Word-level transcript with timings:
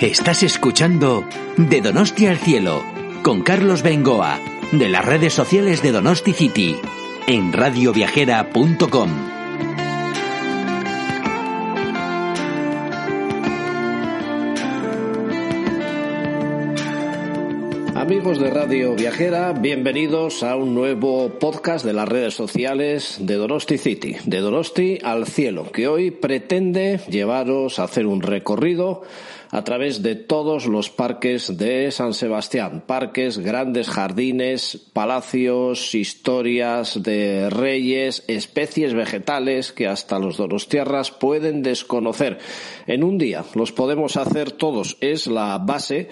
Estás 0.00 0.44
escuchando 0.44 1.24
De 1.56 1.80
Donosti 1.80 2.26
al 2.26 2.38
Cielo 2.38 2.84
con 3.24 3.42
Carlos 3.42 3.82
Bengoa 3.82 4.38
de 4.70 4.88
las 4.88 5.04
redes 5.04 5.34
sociales 5.34 5.82
de 5.82 5.90
Donosti 5.90 6.32
City 6.32 6.76
en 7.26 7.52
radioviajera.com. 7.52 9.10
Amigos 17.96 18.38
de 18.38 18.50
Radio 18.50 18.94
Viajera, 18.94 19.52
bienvenidos 19.52 20.44
a 20.44 20.54
un 20.54 20.74
nuevo 20.74 21.28
podcast 21.40 21.84
de 21.84 21.92
las 21.92 22.08
redes 22.08 22.34
sociales 22.34 23.16
de 23.18 23.34
Donosti 23.34 23.78
City, 23.78 24.16
de 24.24 24.38
Donosti 24.38 24.98
al 25.02 25.26
Cielo, 25.26 25.72
que 25.72 25.88
hoy 25.88 26.12
pretende 26.12 27.00
llevaros 27.10 27.80
a 27.80 27.84
hacer 27.84 28.06
un 28.06 28.22
recorrido 28.22 29.02
a 29.50 29.64
través 29.64 30.02
de 30.02 30.14
todos 30.14 30.66
los 30.66 30.90
parques 30.90 31.56
de 31.56 31.90
San 31.90 32.14
Sebastián. 32.14 32.82
Parques, 32.86 33.38
grandes 33.38 33.88
jardines, 33.88 34.78
palacios, 34.92 35.94
historias 35.94 37.02
de 37.02 37.50
reyes, 37.50 38.24
especies 38.28 38.94
vegetales 38.94 39.72
que 39.72 39.86
hasta 39.86 40.18
los 40.18 40.36
donostiarras 40.36 41.10
pueden 41.10 41.62
desconocer. 41.62 42.38
En 42.86 43.04
un 43.04 43.18
día 43.18 43.44
los 43.54 43.72
podemos 43.72 44.16
hacer 44.16 44.52
todos. 44.52 44.96
Es 45.00 45.26
la 45.26 45.58
base 45.58 46.08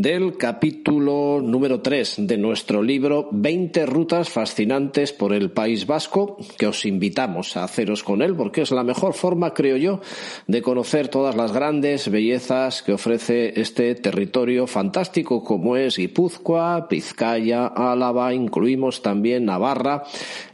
del 0.00 0.38
capítulo 0.38 1.42
número 1.42 1.82
3 1.82 2.14
de 2.20 2.38
nuestro 2.38 2.82
libro 2.82 3.28
20 3.32 3.84
rutas 3.84 4.30
fascinantes 4.30 5.12
por 5.12 5.34
el 5.34 5.50
País 5.50 5.86
Vasco, 5.86 6.38
que 6.56 6.66
os 6.66 6.86
invitamos 6.86 7.54
a 7.58 7.64
haceros 7.64 8.02
con 8.02 8.22
él, 8.22 8.34
porque 8.34 8.62
es 8.62 8.70
la 8.70 8.82
mejor 8.82 9.12
forma, 9.12 9.52
creo 9.52 9.76
yo, 9.76 10.00
de 10.46 10.62
conocer 10.62 11.08
todas 11.08 11.36
las 11.36 11.52
grandes 11.52 12.10
bellezas 12.10 12.82
que 12.82 12.94
ofrece 12.94 13.60
este 13.60 13.94
territorio 13.94 14.66
fantástico 14.66 15.44
como 15.44 15.76
es 15.76 15.98
Guipúzcoa, 15.98 16.86
Vizcaya, 16.88 17.66
Álava, 17.66 18.32
incluimos 18.32 19.02
también 19.02 19.44
Navarra 19.44 20.04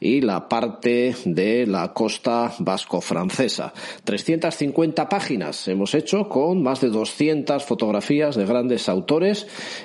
y 0.00 0.22
la 0.22 0.48
parte 0.48 1.14
de 1.24 1.68
la 1.68 1.92
costa 1.92 2.52
vasco-francesa. 2.58 3.72
350 4.02 5.08
páginas 5.08 5.68
hemos 5.68 5.94
hecho 5.94 6.28
con 6.28 6.64
más 6.64 6.80
de 6.80 6.88
200 6.88 7.62
fotografías 7.62 8.34
de 8.34 8.44
grandes 8.44 8.88
autores 8.88 9.35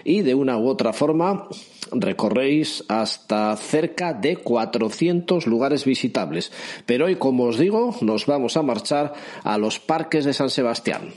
y 0.04 0.22
de 0.22 0.36
una 0.36 0.58
u 0.58 0.68
otra 0.68 0.94
forma 0.94 1.48
recorréis 1.92 2.84
hasta 2.88 3.56
cerca 3.58 4.14
de 4.14 4.38
400 4.38 5.48
lugares 5.48 5.84
visitables. 5.86 6.52
Pero 6.86 7.06
hoy, 7.06 7.16
como 7.16 7.46
os 7.46 7.58
digo, 7.58 7.96
nos 8.02 8.26
vamos 8.26 8.56
a 8.56 8.62
marchar 8.62 9.14
a 9.44 9.58
los 9.58 9.80
parques 9.80 10.26
de 10.26 10.34
San 10.34 10.50
Sebastián. 10.50 11.10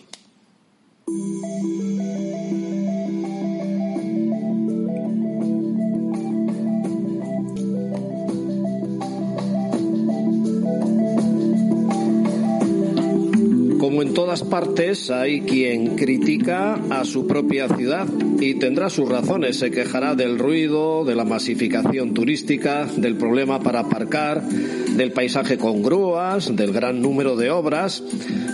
Todas 14.35 14.51
partes, 14.51 15.11
hay 15.13 15.43
quien 15.43 15.95
critica 15.95 16.75
a 16.91 17.05
su 17.05 17.25
propia 17.25 17.69
ciudad 17.69 18.09
y 18.41 18.55
tendrá 18.55 18.91
sus 18.91 19.09
razones. 19.09 19.61
Se 19.61 19.71
quejará 19.71 20.17
del 20.17 20.41
ruido, 20.41 21.05
de 21.05 21.15
la 21.15 21.25
masificación 21.25 22.15
turística, 22.15 22.85
del 22.97 23.17
problema 23.17 23.61
para 23.61 23.81
aparcar, 23.81 24.43
del 24.43 25.13
paisaje 25.13 25.57
con 25.57 25.85
grúas, 25.85 26.57
del 26.57 26.73
gran 26.73 27.01
número 27.01 27.37
de 27.37 27.53
obras. 27.53 28.03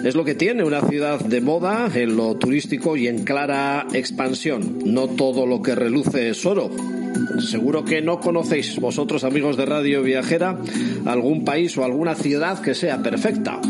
Es 0.04 0.14
lo 0.14 0.22
que 0.22 0.34
tiene 0.34 0.64
una 0.64 0.82
ciudad 0.82 1.18
de 1.18 1.40
moda 1.40 1.90
en 1.94 2.14
lo 2.14 2.34
turístico 2.34 2.98
y 2.98 3.08
en 3.08 3.24
clara 3.24 3.86
expansión. 3.94 4.80
No 4.84 5.08
todo 5.08 5.46
lo 5.46 5.62
que 5.62 5.74
reluce 5.74 6.28
es 6.28 6.44
oro. 6.44 6.70
Seguro 7.38 7.86
que 7.86 8.02
no 8.02 8.20
conocéis 8.20 8.78
vosotros, 8.78 9.24
amigos 9.24 9.56
de 9.56 9.64
Radio 9.64 10.02
Viajera, 10.02 10.58
algún 11.06 11.46
país 11.46 11.78
o 11.78 11.84
alguna 11.84 12.14
ciudad 12.14 12.60
que 12.60 12.74
sea 12.74 13.02
perfecta. 13.02 13.60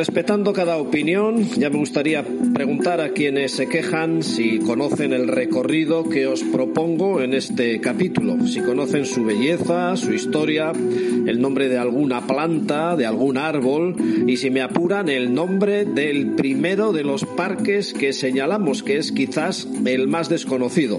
Respetando 0.00 0.54
cada 0.54 0.78
opinión, 0.78 1.46
ya 1.58 1.68
me 1.68 1.76
gustaría 1.76 2.24
preguntar 2.54 3.02
a 3.02 3.10
quienes 3.10 3.52
se 3.52 3.68
quejan 3.68 4.22
si 4.22 4.58
conocen 4.58 5.12
el 5.12 5.28
recorrido 5.28 6.08
que 6.08 6.26
os 6.26 6.42
propongo 6.42 7.20
en 7.20 7.34
este 7.34 7.82
capítulo, 7.82 8.46
si 8.46 8.60
conocen 8.60 9.04
su 9.04 9.26
belleza, 9.26 9.94
su 9.98 10.14
historia, 10.14 10.72
el 10.72 11.38
nombre 11.42 11.68
de 11.68 11.76
alguna 11.76 12.26
planta, 12.26 12.96
de 12.96 13.04
algún 13.04 13.36
árbol 13.36 13.94
y 14.26 14.38
si 14.38 14.48
me 14.48 14.62
apuran 14.62 15.10
el 15.10 15.34
nombre 15.34 15.84
del 15.84 16.30
primero 16.30 16.94
de 16.94 17.04
los 17.04 17.26
parques 17.26 17.92
que 17.92 18.14
señalamos, 18.14 18.82
que 18.82 18.96
es 18.96 19.12
quizás 19.12 19.68
el 19.84 20.08
más 20.08 20.30
desconocido. 20.30 20.98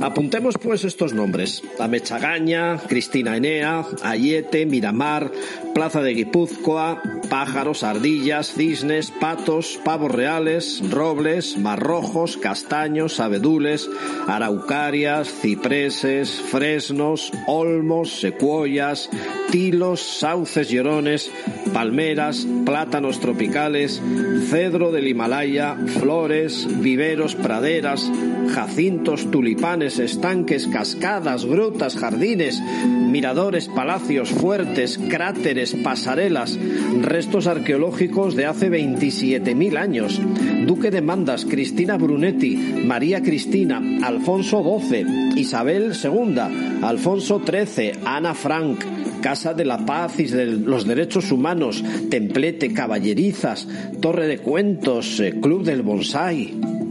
Apuntemos 0.00 0.56
pues 0.62 0.84
estos 0.84 1.14
nombres. 1.14 1.62
Amechagaña, 1.78 2.76
Cristina 2.86 3.36
Enea, 3.36 3.84
Ayete, 4.02 4.66
Miramar, 4.66 5.32
Plaza 5.76 6.00
de 6.00 6.14
Guipúzcoa, 6.14 7.02
Pájaros, 7.28 7.82
Ardillas, 7.82 8.54
Cisnes, 8.54 9.10
Patos, 9.10 9.78
Pavos 9.84 10.10
Reales, 10.10 10.82
Robles, 10.90 11.58
Marrojos, 11.58 12.38
Castaños, 12.38 13.20
Abedules, 13.20 13.86
Araucarias, 14.26 15.28
Cipreses, 15.28 16.30
Fresnos, 16.30 17.30
Olmos, 17.46 18.20
Secuoyas, 18.20 19.10
Tilos, 19.50 20.00
Sauces 20.00 20.70
Llorones, 20.70 21.30
Palmeras, 21.74 22.46
Plátanos 22.64 23.20
Tropicales, 23.20 24.00
Cedro 24.48 24.92
del 24.92 25.08
Himalaya, 25.08 25.76
Flores, 26.00 26.66
Viveros, 26.80 27.34
Praderas, 27.34 28.10
Jacintos, 28.54 29.30
Tulipanes, 29.30 29.98
Estanques, 29.98 30.68
Cascadas, 30.68 31.44
Grutas, 31.44 31.96
Jardines, 31.96 32.62
Miradores, 32.86 33.68
Palacios, 33.68 34.30
Fuertes, 34.30 34.98
Cráteres, 35.10 35.65
Pasarelas, 35.74 36.58
restos 37.00 37.46
arqueológicos 37.46 38.36
de 38.36 38.46
hace 38.46 38.70
27.000 38.70 39.76
años. 39.76 40.20
Duque 40.66 40.90
de 40.90 41.00
Mandas, 41.00 41.44
Cristina 41.44 41.96
Brunetti, 41.96 42.56
María 42.84 43.22
Cristina, 43.22 43.82
Alfonso 44.02 44.62
XII, 44.62 45.32
Isabel 45.36 45.92
II, 46.02 46.38
Alfonso 46.82 47.42
XIII, 47.44 47.92
Ana 48.04 48.34
Frank, 48.34 48.84
Casa 49.20 49.54
de 49.54 49.64
la 49.64 49.84
Paz 49.84 50.20
y 50.20 50.24
de 50.24 50.46
los 50.46 50.86
Derechos 50.86 51.32
Humanos, 51.32 51.82
Templete, 52.10 52.72
Caballerizas, 52.72 53.66
Torre 54.00 54.28
de 54.28 54.38
Cuentos, 54.38 55.20
eh, 55.20 55.34
Club 55.40 55.64
del 55.64 55.82
Bonsai. 55.82 56.85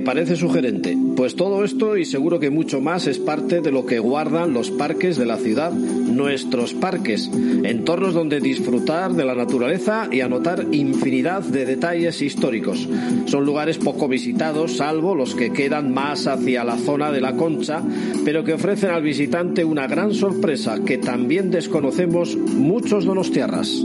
Parece 0.00 0.36
sugerente? 0.36 0.96
Pues 1.16 1.36
todo 1.36 1.64
esto 1.64 1.96
y 1.96 2.04
seguro 2.04 2.38
que 2.38 2.50
mucho 2.50 2.80
más 2.80 3.06
es 3.06 3.18
parte 3.18 3.60
de 3.60 3.70
lo 3.70 3.86
que 3.86 3.98
guardan 3.98 4.52
los 4.52 4.70
parques 4.70 5.16
de 5.16 5.26
la 5.26 5.36
ciudad, 5.36 5.72
nuestros 5.72 6.74
parques, 6.74 7.30
entornos 7.64 8.14
donde 8.14 8.40
disfrutar 8.40 9.12
de 9.12 9.24
la 9.24 9.34
naturaleza 9.34 10.08
y 10.10 10.20
anotar 10.20 10.66
infinidad 10.72 11.42
de 11.42 11.64
detalles 11.66 12.22
históricos. 12.22 12.88
Son 13.26 13.44
lugares 13.44 13.78
poco 13.78 14.08
visitados, 14.08 14.76
salvo 14.76 15.14
los 15.14 15.34
que 15.34 15.52
quedan 15.52 15.92
más 15.92 16.26
hacia 16.26 16.64
la 16.64 16.76
zona 16.76 17.10
de 17.10 17.20
la 17.20 17.36
Concha, 17.36 17.82
pero 18.24 18.44
que 18.44 18.54
ofrecen 18.54 18.90
al 18.90 19.02
visitante 19.02 19.64
una 19.64 19.86
gran 19.86 20.14
sorpresa 20.14 20.80
que 20.84 20.98
también 20.98 21.50
desconocemos 21.50 22.36
muchos 22.36 23.04
donostiarras. 23.04 23.84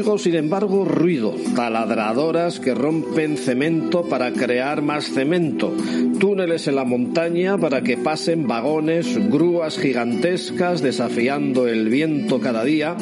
Sin 0.00 0.34
embargo, 0.34 0.86
ruido, 0.86 1.34
taladradoras 1.54 2.58
que 2.58 2.74
rompen 2.74 3.36
cemento 3.36 4.02
para 4.02 4.32
crear 4.32 4.80
más 4.80 5.10
cemento, 5.12 5.74
túneles 6.18 6.66
en 6.68 6.76
la 6.76 6.84
montaña 6.84 7.58
para 7.58 7.82
que 7.82 7.98
pasen 7.98 8.46
vagones, 8.46 9.18
grúas 9.30 9.76
gigantescas 9.76 10.80
desafiando 10.80 11.68
el 11.68 11.90
viento 11.90 12.40
cada 12.40 12.64
día, 12.64 12.96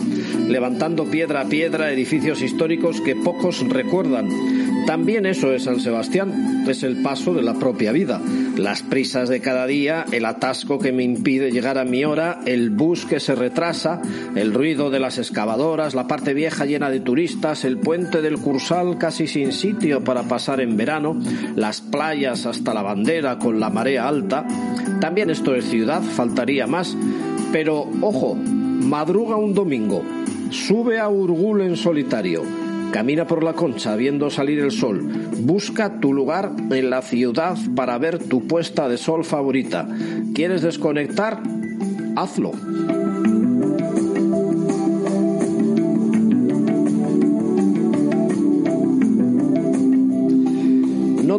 levantando 0.49 1.05
piedra 1.05 1.43
a 1.43 1.49
piedra 1.49 1.93
edificios 1.93 2.43
históricos 2.43 3.01
que 3.01 3.15
pocos 3.15 3.61
recuerdan. 3.69 4.58
También 4.89 5.27
eso 5.27 5.53
es 5.53 5.65
San 5.65 5.81
Sebastián, 5.81 6.65
es 6.67 6.83
el 6.83 7.03
paso 7.03 7.35
de 7.35 7.43
la 7.43 7.53
propia 7.53 7.93
vida, 7.93 8.23
las 8.57 8.83
prisas 8.83 9.29
de 9.29 9.43
cada 9.43 9.67
día, 9.67 10.07
el 10.13 10.25
atasco 10.25 10.79
que 10.79 10.93
me 10.93 11.03
impide 11.03 11.51
llegar 11.51 11.77
a 11.77 11.85
mi 11.85 12.07
hora, 12.07 12.41
el 12.47 12.71
bus 12.71 13.05
que 13.05 13.21
se 13.21 13.35
retrasa, 13.35 14.01
el 14.35 14.55
ruido 14.55 14.89
de 14.89 14.99
las 14.99 15.19
excavadoras, 15.19 15.95
la 15.95 16.07
parte 16.07 16.33
vieja 16.33 16.65
llena 16.65 16.89
de 16.89 17.01
turistas, 17.01 17.67
el 17.67 17.77
puente 17.77 18.23
del 18.23 18.39
Cursal 18.39 18.97
casi 18.97 19.27
sin 19.27 19.53
sitio 19.53 20.03
para 20.03 20.23
pasar 20.23 20.63
en 20.63 20.79
verano, 20.79 21.21
las 21.55 21.83
playas 21.83 22.47
hasta 22.47 22.73
la 22.73 22.81
bandera 22.81 23.39
con 23.39 23.61
la 23.61 23.69
marea 23.69 24.09
alta. 24.09 24.47
También 25.03 25.29
esto 25.29 25.55
es 25.55 25.67
ciudad, 25.67 26.01
faltaría 26.01 26.67
más, 26.67 26.97
pero 27.53 27.87
ojo, 28.01 28.37
madruga 28.37 29.37
un 29.37 29.53
domingo, 29.53 30.03
sube 30.49 30.99
a 30.99 31.11
Urgul 31.11 31.61
en 31.61 31.77
solitario, 31.77 32.43
Camina 32.93 33.27
por 33.27 33.45
la 33.45 33.53
concha 33.53 33.97
viendo 33.97 34.31
salir 34.31 34.59
el 34.61 34.71
sol. 34.71 35.01
Busca 35.41 36.01
tu 36.01 36.13
lugar 36.13 36.53
en 36.71 36.91
la 36.91 37.03
ciudad 37.03 37.57
para 37.77 37.99
ver 37.99 38.19
tu 38.19 38.47
puesta 38.47 38.89
de 38.89 38.97
sol 38.97 39.25
favorita. 39.25 39.89
¿Quieres 40.35 40.63
desconectar? 40.63 41.43
Hazlo. 42.17 42.53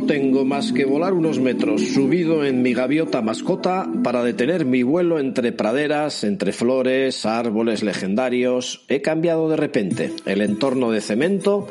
tengo 0.10 0.44
más 0.44 0.72
que 0.72 0.86
volar 0.86 1.14
unos 1.14 1.40
metros 1.40 1.82
subido 1.94 2.44
en 2.44 2.64
mi 2.64 2.74
gaviota 2.74 3.22
mascota 3.22 3.88
para 4.04 4.24
detener 4.24 4.66
mi 4.66 4.84
vuelo 4.84 5.20
entre 5.20 5.52
praderas, 5.52 6.24
entre 6.24 6.52
flores, 6.52 7.26
árboles 7.26 7.84
legendarios. 7.84 8.84
He 8.88 9.02
cambiado 9.02 9.50
de 9.50 9.58
repente 9.58 10.14
el 10.26 10.42
entorno 10.42 10.92
de 10.92 11.02
cemento 11.02 11.68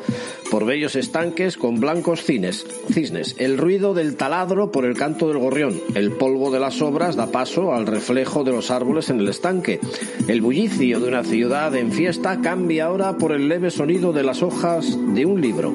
por 0.49 0.65
bellos 0.65 0.95
estanques 0.95 1.57
con 1.57 1.79
blancos 1.79 2.23
cines, 2.23 2.65
cisnes, 2.91 3.35
el 3.37 3.57
ruido 3.57 3.93
del 3.93 4.15
taladro 4.15 4.71
por 4.71 4.85
el 4.85 4.97
canto 4.97 5.27
del 5.27 5.37
gorrión, 5.37 5.79
el 5.95 6.11
polvo 6.11 6.51
de 6.51 6.59
las 6.59 6.81
obras 6.81 7.15
da 7.15 7.27
paso 7.27 7.73
al 7.73 7.85
reflejo 7.85 8.43
de 8.43 8.51
los 8.51 8.71
árboles 8.71 9.09
en 9.09 9.19
el 9.19 9.29
estanque, 9.29 9.79
el 10.27 10.41
bullicio 10.41 10.99
de 10.99 11.07
una 11.07 11.23
ciudad 11.23 11.75
en 11.75 11.91
fiesta 11.91 12.41
cambia 12.41 12.85
ahora 12.85 13.17
por 13.17 13.31
el 13.31 13.47
leve 13.47 13.69
sonido 13.69 14.11
de 14.11 14.23
las 14.23 14.41
hojas 14.41 14.97
de 15.13 15.25
un 15.25 15.41
libro. 15.41 15.73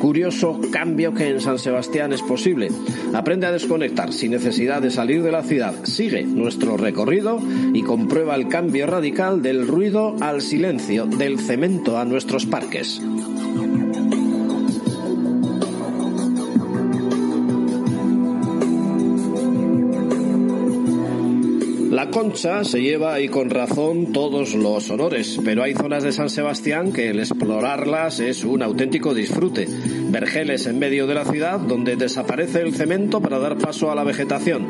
Curioso 0.00 0.60
cambio 0.72 1.12
que 1.12 1.28
en 1.28 1.40
San 1.40 1.58
Sebastián 1.58 2.12
es 2.12 2.22
posible. 2.22 2.68
Aprende 3.14 3.46
a 3.46 3.52
desconectar 3.52 4.12
sin 4.12 4.30
necesidad 4.30 4.80
de 4.80 4.90
salir 4.90 5.22
de 5.22 5.32
la 5.32 5.42
ciudad. 5.42 5.74
Sigue 5.88 6.22
nuestro 6.22 6.76
recorrido 6.76 7.40
y 7.72 7.82
comprueba 7.82 8.34
el 8.34 8.48
cambio 8.48 8.86
radical 8.86 9.42
del 9.42 9.66
ruido 9.66 10.14
al 10.20 10.42
silencio, 10.42 11.06
del 11.06 11.40
cemento 11.40 11.98
a 11.98 12.04
nuestros 12.04 12.44
parques. 12.44 13.00
La 21.90 22.10
concha 22.10 22.62
se 22.62 22.80
lleva 22.80 23.18
y 23.20 23.28
con 23.28 23.50
razón 23.50 24.12
todos 24.12 24.54
los 24.54 24.88
honores, 24.90 25.40
pero 25.44 25.64
hay 25.64 25.74
zonas 25.74 26.04
de 26.04 26.12
San 26.12 26.30
Sebastián 26.30 26.92
que 26.92 27.08
el 27.08 27.18
explorarlas 27.18 28.20
es 28.20 28.44
un 28.44 28.62
auténtico 28.62 29.14
disfrute. 29.14 29.66
Vergeles 30.10 30.66
en 30.66 30.78
medio 30.78 31.06
de 31.06 31.14
la 31.14 31.24
ciudad 31.24 31.60
donde 31.60 31.96
desaparece 31.96 32.62
el 32.62 32.74
cemento 32.74 33.20
para 33.20 33.38
dar 33.38 33.58
paso 33.58 33.90
a 33.90 33.94
la 33.94 34.04
vegetación, 34.04 34.66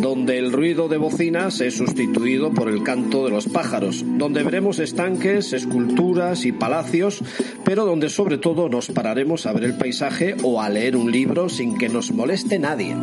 donde 0.00 0.38
el 0.38 0.52
ruido 0.52 0.88
de 0.88 0.96
bocinas 0.96 1.60
es 1.60 1.76
sustituido 1.76 2.50
por 2.52 2.68
el 2.68 2.82
canto 2.82 3.24
de 3.24 3.30
los 3.30 3.46
pájaros, 3.46 4.04
donde 4.04 4.42
veremos 4.42 4.78
estanques, 4.78 5.52
esculturas 5.52 6.44
y 6.44 6.52
palacios, 6.52 7.22
pero 7.64 7.84
donde 7.84 8.08
sobre 8.08 8.38
todo 8.38 8.68
nos 8.68 8.88
pararemos 8.88 9.46
a 9.46 9.52
ver 9.52 9.64
el 9.64 9.76
paisaje 9.76 10.36
o 10.42 10.60
a 10.60 10.68
leer 10.68 10.96
un 10.96 11.10
libro 11.12 11.48
sin 11.48 11.76
que 11.76 11.88
nos 11.88 12.12
moleste 12.12 12.58
nadie. 12.58 12.94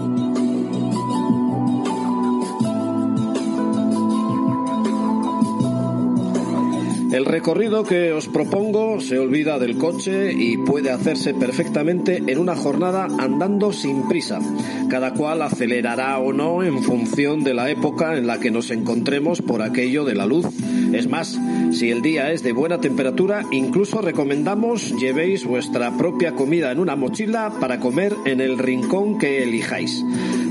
El 7.16 7.24
recorrido 7.24 7.86
que 7.86 8.12
os 8.12 8.28
propongo 8.28 9.00
se 9.00 9.18
olvida 9.18 9.58
del 9.58 9.78
coche 9.78 10.34
y 10.34 10.58
puede 10.58 10.92
hacerse 10.92 11.34
perfectamente 11.34 12.22
en 12.28 12.38
una 12.38 12.58
jornada 12.58 13.08
andando 13.18 13.72
sin 13.72 14.10
prisa. 14.10 14.42
Cada 14.90 15.14
cual 15.14 15.42
acelerará 15.42 16.20
o 16.20 16.34
no 16.34 16.62
en 16.62 16.84
función 16.84 17.46
de 17.46 17.54
la 17.54 17.70
época 17.70 18.18
en 18.18 18.28
la 18.28 18.42
que 18.42 18.52
nos 18.52 18.70
encontremos 18.70 19.42
por 19.42 19.62
aquello 19.62 20.04
de 20.04 20.14
la 20.14 20.26
luz. 20.26 20.48
Es 20.92 21.08
más, 21.08 21.40
si 21.72 21.90
el 21.90 22.02
día 22.02 22.34
es 22.34 22.44
de 22.44 22.52
buena 22.52 22.82
temperatura, 22.82 23.46
incluso 23.50 24.02
recomendamos 24.02 24.92
llevéis 25.00 25.46
vuestra 25.46 25.96
propia 25.98 26.34
comida 26.34 26.70
en 26.74 26.80
una 26.80 26.98
mochila 26.98 27.50
para 27.62 27.80
comer 27.80 28.14
en 28.26 28.42
el 28.42 28.58
rincón 28.58 29.20
que 29.20 29.42
elijáis. 29.42 30.04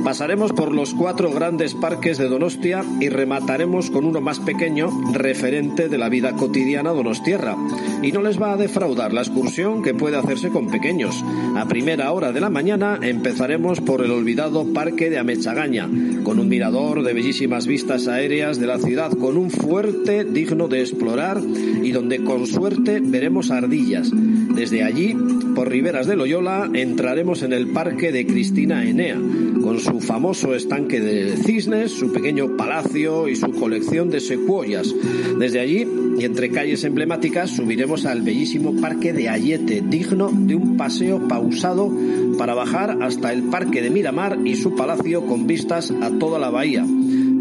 Pasaremos 0.04 0.52
por 0.52 0.74
los 0.74 0.92
cuatro 0.92 1.32
grandes 1.32 1.72
parques 1.72 2.18
de 2.18 2.28
Donostia 2.28 2.84
y 3.00 3.08
remataremos 3.08 3.90
con 3.90 4.04
uno 4.04 4.20
más 4.20 4.38
pequeño, 4.38 4.90
referente 5.14 5.88
de 5.88 5.96
la 5.96 6.10
vida 6.10 6.32
cotidiana 6.32 6.90
donostierra. 6.90 7.56
Y 8.02 8.12
no 8.12 8.20
les 8.20 8.40
va 8.40 8.52
a 8.52 8.58
defraudar 8.58 9.14
la 9.14 9.22
excursión 9.22 9.82
que 9.82 9.94
puede 9.94 10.18
hacerse 10.18 10.50
con 10.50 10.70
pequeños. 10.70 11.24
A 11.56 11.66
primera 11.66 12.12
hora 12.12 12.32
de 12.32 12.40
la 12.42 12.50
mañana 12.50 12.98
empezaremos 13.00 13.80
por 13.80 14.04
el 14.04 14.10
olvidado 14.10 14.66
Parque 14.74 15.08
de 15.08 15.18
Amechagaña, 15.18 15.88
con 16.22 16.38
un 16.38 16.50
mirador 16.50 17.02
de 17.02 17.14
bellísimas 17.14 17.66
vistas 17.66 18.06
aéreas 18.06 18.60
de 18.60 18.66
la 18.66 18.78
ciudad, 18.78 19.10
con 19.12 19.38
un 19.38 19.50
fuerte 19.50 20.24
digno 20.24 20.68
de 20.68 20.80
explorar 20.80 21.40
y 21.82 21.92
donde 21.92 22.22
con 22.22 22.46
suerte 22.46 23.00
veremos 23.02 23.50
ardillas. 23.50 24.10
Desde 24.12 24.84
allí, 24.84 25.16
por 25.54 25.70
riberas 25.70 26.06
de 26.06 26.16
Loyola, 26.16 26.68
entraremos 26.74 27.42
en 27.42 27.52
el 27.52 27.68
Parque 27.68 28.12
de 28.12 28.26
Cristina 28.26 28.84
Enea, 28.84 29.18
con 29.62 29.80
su 29.80 29.93
famoso 30.00 30.54
estanque 30.54 31.00
de 31.00 31.36
cisnes, 31.36 31.92
su 31.92 32.12
pequeño 32.12 32.56
palacio 32.56 33.28
y 33.28 33.36
su 33.36 33.50
colección 33.52 34.10
de 34.10 34.20
secuoyas. 34.20 34.94
Desde 35.38 35.60
allí, 35.60 35.86
y 36.18 36.24
entre 36.24 36.50
calles 36.50 36.84
emblemáticas, 36.84 37.50
subiremos 37.50 38.06
al 38.06 38.22
bellísimo 38.22 38.80
Parque 38.80 39.12
de 39.12 39.28
Ayete, 39.28 39.82
digno 39.86 40.30
de 40.32 40.54
un 40.54 40.76
paseo 40.76 41.26
pausado 41.28 41.90
para 42.38 42.54
bajar 42.54 42.98
hasta 43.02 43.32
el 43.32 43.44
Parque 43.44 43.82
de 43.82 43.90
Miramar 43.90 44.38
y 44.44 44.56
su 44.56 44.74
palacio 44.74 45.26
con 45.26 45.46
vistas 45.46 45.90
a 45.90 46.10
toda 46.10 46.38
la 46.38 46.50
bahía 46.50 46.84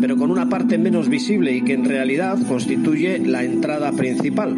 pero 0.04 0.18
con 0.18 0.32
una 0.32 0.50
parte 0.50 0.78
menos 0.78 1.08
visible 1.08 1.54
y 1.54 1.62
que 1.62 1.76
en 1.76 1.86
realidad 1.86 2.38
constituye 2.46 3.20
la 3.20 3.46
entrada 3.46 3.94
principal. 3.94 4.54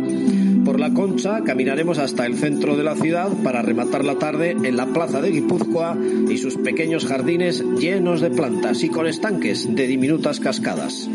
La 0.78 0.94
Concha 0.94 1.42
caminaremos 1.44 1.98
hasta 1.98 2.26
el 2.26 2.36
centro 2.36 2.76
de 2.76 2.84
la 2.84 2.96
ciudad 2.96 3.30
para 3.44 3.62
rematar 3.62 4.04
la 4.04 4.20
tarde 4.20 4.52
en 4.52 4.76
la 4.76 4.88
plaza 4.88 5.22
de 5.22 5.32
Guipúzcoa 5.32 5.98
y 6.30 6.38
sus 6.38 6.58
pequeños 6.58 7.06
jardines 7.06 7.64
llenos 7.80 8.22
de 8.22 8.30
plantas 8.30 8.84
y 8.84 8.90
con 8.90 9.08
estanques 9.08 9.74
de 9.74 9.88
diminutas 9.88 10.40
cascadas. 10.40 11.10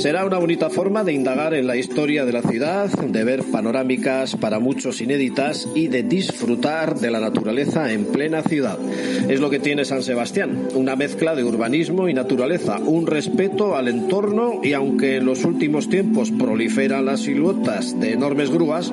Será 0.00 0.24
una 0.24 0.38
bonita 0.38 0.70
forma 0.70 1.04
de 1.04 1.12
indagar 1.12 1.52
en 1.52 1.66
la 1.66 1.76
historia 1.76 2.24
de 2.24 2.32
la 2.32 2.40
ciudad, 2.40 2.88
de 2.88 3.22
ver 3.22 3.44
panorámicas 3.44 4.34
para 4.34 4.58
muchos 4.58 5.02
inéditas 5.02 5.68
y 5.74 5.88
de 5.88 6.02
disfrutar 6.02 6.98
de 6.98 7.10
la 7.10 7.20
naturaleza 7.20 7.92
en 7.92 8.06
plena 8.06 8.40
ciudad. 8.42 8.78
Es 9.28 9.40
lo 9.40 9.50
que 9.50 9.58
tiene 9.58 9.84
San 9.84 10.02
Sebastián, 10.02 10.68
una 10.74 10.96
mezcla 10.96 11.34
de 11.34 11.44
urbanismo 11.44 12.08
y 12.08 12.14
naturaleza, 12.14 12.78
un 12.78 13.06
respeto 13.06 13.76
al 13.76 13.88
entorno 13.88 14.60
y 14.62 14.72
aunque 14.72 15.16
en 15.16 15.26
los 15.26 15.44
últimos 15.44 15.90
tiempos 15.90 16.30
proliferan 16.30 17.04
las 17.04 17.20
siluetas 17.20 18.00
de 18.00 18.14
enormes 18.14 18.50
grúas, 18.50 18.90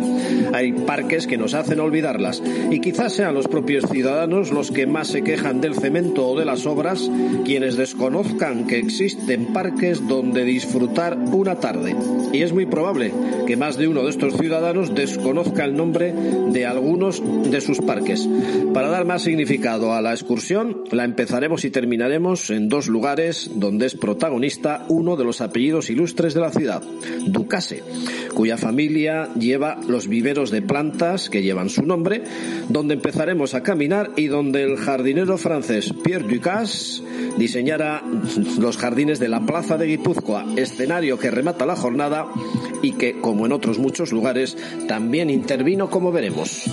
hay 0.52 0.74
parques 0.74 1.26
que 1.26 1.38
nos 1.38 1.54
hacen 1.54 1.80
olvidarlas 1.80 2.44
y 2.70 2.82
quizás 2.82 3.14
sean 3.14 3.34
los 3.34 3.48
propios 3.48 3.86
ciudadanos 3.90 4.52
los 4.52 4.72
que 4.72 4.88
más 4.88 5.08
se 5.08 5.24
quejan 5.24 5.62
del 5.62 5.76
cemento 5.76 6.28
o 6.28 6.38
de 6.38 6.44
las 6.44 6.66
obras 6.66 7.10
quienes 7.46 7.78
desconozcan 7.78 8.68
que 8.68 8.78
existen 8.78 9.54
parques 9.54 10.06
donde 10.06 10.44
disfrutar 10.44 10.97
una 10.98 11.56
tarde. 11.60 11.96
Y 12.34 12.42
es 12.42 12.54
muy 12.54 12.66
probable 12.66 13.14
que 13.46 13.56
más 13.56 13.78
de 13.78 13.88
uno 13.88 14.04
de 14.04 14.10
estos 14.10 14.36
ciudadanos 14.36 14.96
desconozca 14.96 15.64
el 15.64 15.76
nombre 15.76 16.12
de 16.12 16.66
algunos 16.66 17.22
de 17.50 17.62
sus 17.62 17.80
parques. 17.80 18.28
Para 18.74 18.90
dar 18.90 19.06
más 19.06 19.22
significado 19.22 19.94
a 19.94 20.02
la 20.02 20.12
excursión, 20.12 20.84
la 20.92 21.04
empezaremos 21.04 21.66
y 21.66 21.70
terminaremos 21.70 22.50
en 22.50 22.68
dos 22.68 22.88
lugares 22.88 23.52
donde 23.54 23.86
es 23.86 23.96
protagonista 23.96 24.86
uno 24.90 25.16
de 25.16 25.24
los 25.24 25.42
apellidos 25.42 25.90
ilustres 25.90 26.34
de 26.34 26.42
la 26.42 26.52
ciudad, 26.52 26.82
Ducase, 27.28 27.84
cuya 28.34 28.58
familia 28.58 29.30
lleva 29.36 29.80
los 29.88 30.08
viveros 30.08 30.50
de 30.50 30.64
plantas 30.64 31.30
que 31.30 31.44
llevan 31.44 31.70
su 31.70 31.84
nombre, 31.84 32.24
donde 32.70 32.96
empezaremos 32.96 33.54
a 33.54 33.62
caminar 33.62 34.12
y 34.16 34.28
donde 34.28 34.64
el 34.64 34.78
jardinero 34.78 35.38
francés 35.38 35.94
Pierre 36.04 36.28
Ducasse 36.28 37.04
diseñara 37.38 38.04
los 38.60 38.78
jardines 38.78 39.20
de 39.20 39.30
la 39.30 39.42
plaza 39.42 39.78
de 39.78 39.88
Guipúzcoa, 39.88 40.46
este 40.56 40.88
que 41.20 41.32
remata 41.32 41.66
la 41.66 41.76
jornada 41.76 42.28
y 42.82 42.94
que, 42.94 43.20
como 43.20 43.46
en 43.46 43.52
otros 43.52 43.80
muchos 43.80 44.12
lugares, 44.12 44.58
también 44.88 45.30
intervino 45.30 45.90
como 45.90 46.12
veremos. 46.12 46.66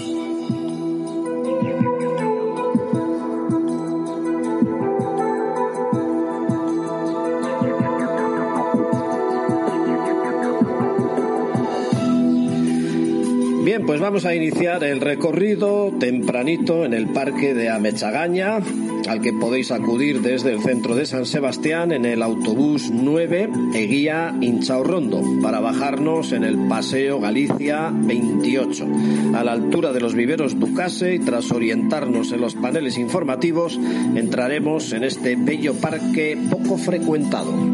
Bien, 13.64 13.86
pues 13.86 14.00
vamos 14.00 14.24
a 14.24 14.34
iniciar 14.34 14.84
el 14.84 15.00
recorrido 15.00 15.90
tempranito 15.98 16.84
en 16.84 16.92
el 16.92 17.08
parque 17.08 17.54
de 17.54 17.70
Amechagaña, 17.70 18.60
al 19.08 19.20
que 19.20 19.32
podéis 19.32 19.70
acudir 19.70 20.20
desde 20.20 20.52
el 20.52 20.62
centro 20.62 20.94
de 20.94 21.06
San 21.06 21.26
Sebastián 21.26 21.92
en 21.92 22.04
el 22.04 22.22
autobús 22.22 22.90
9 22.92 23.50
Eguía 23.74 24.34
Inchaurrondo 24.40 25.22
para 25.42 25.60
bajarnos 25.60 26.32
en 26.32 26.44
el 26.44 26.68
Paseo 26.68 27.20
Galicia 27.20 27.90
28, 27.92 28.86
a 29.34 29.44
la 29.44 29.52
altura 29.52 29.92
de 29.92 30.00
los 30.00 30.14
viveros 30.14 30.58
Ducase 30.58 31.14
y 31.14 31.18
tras 31.18 31.50
orientarnos 31.52 32.32
en 32.32 32.40
los 32.40 32.54
paneles 32.54 32.98
informativos 32.98 33.78
entraremos 34.14 34.92
en 34.92 35.04
este 35.04 35.36
bello 35.36 35.74
parque 35.74 36.38
poco 36.50 36.76
frecuentado. 36.78 37.73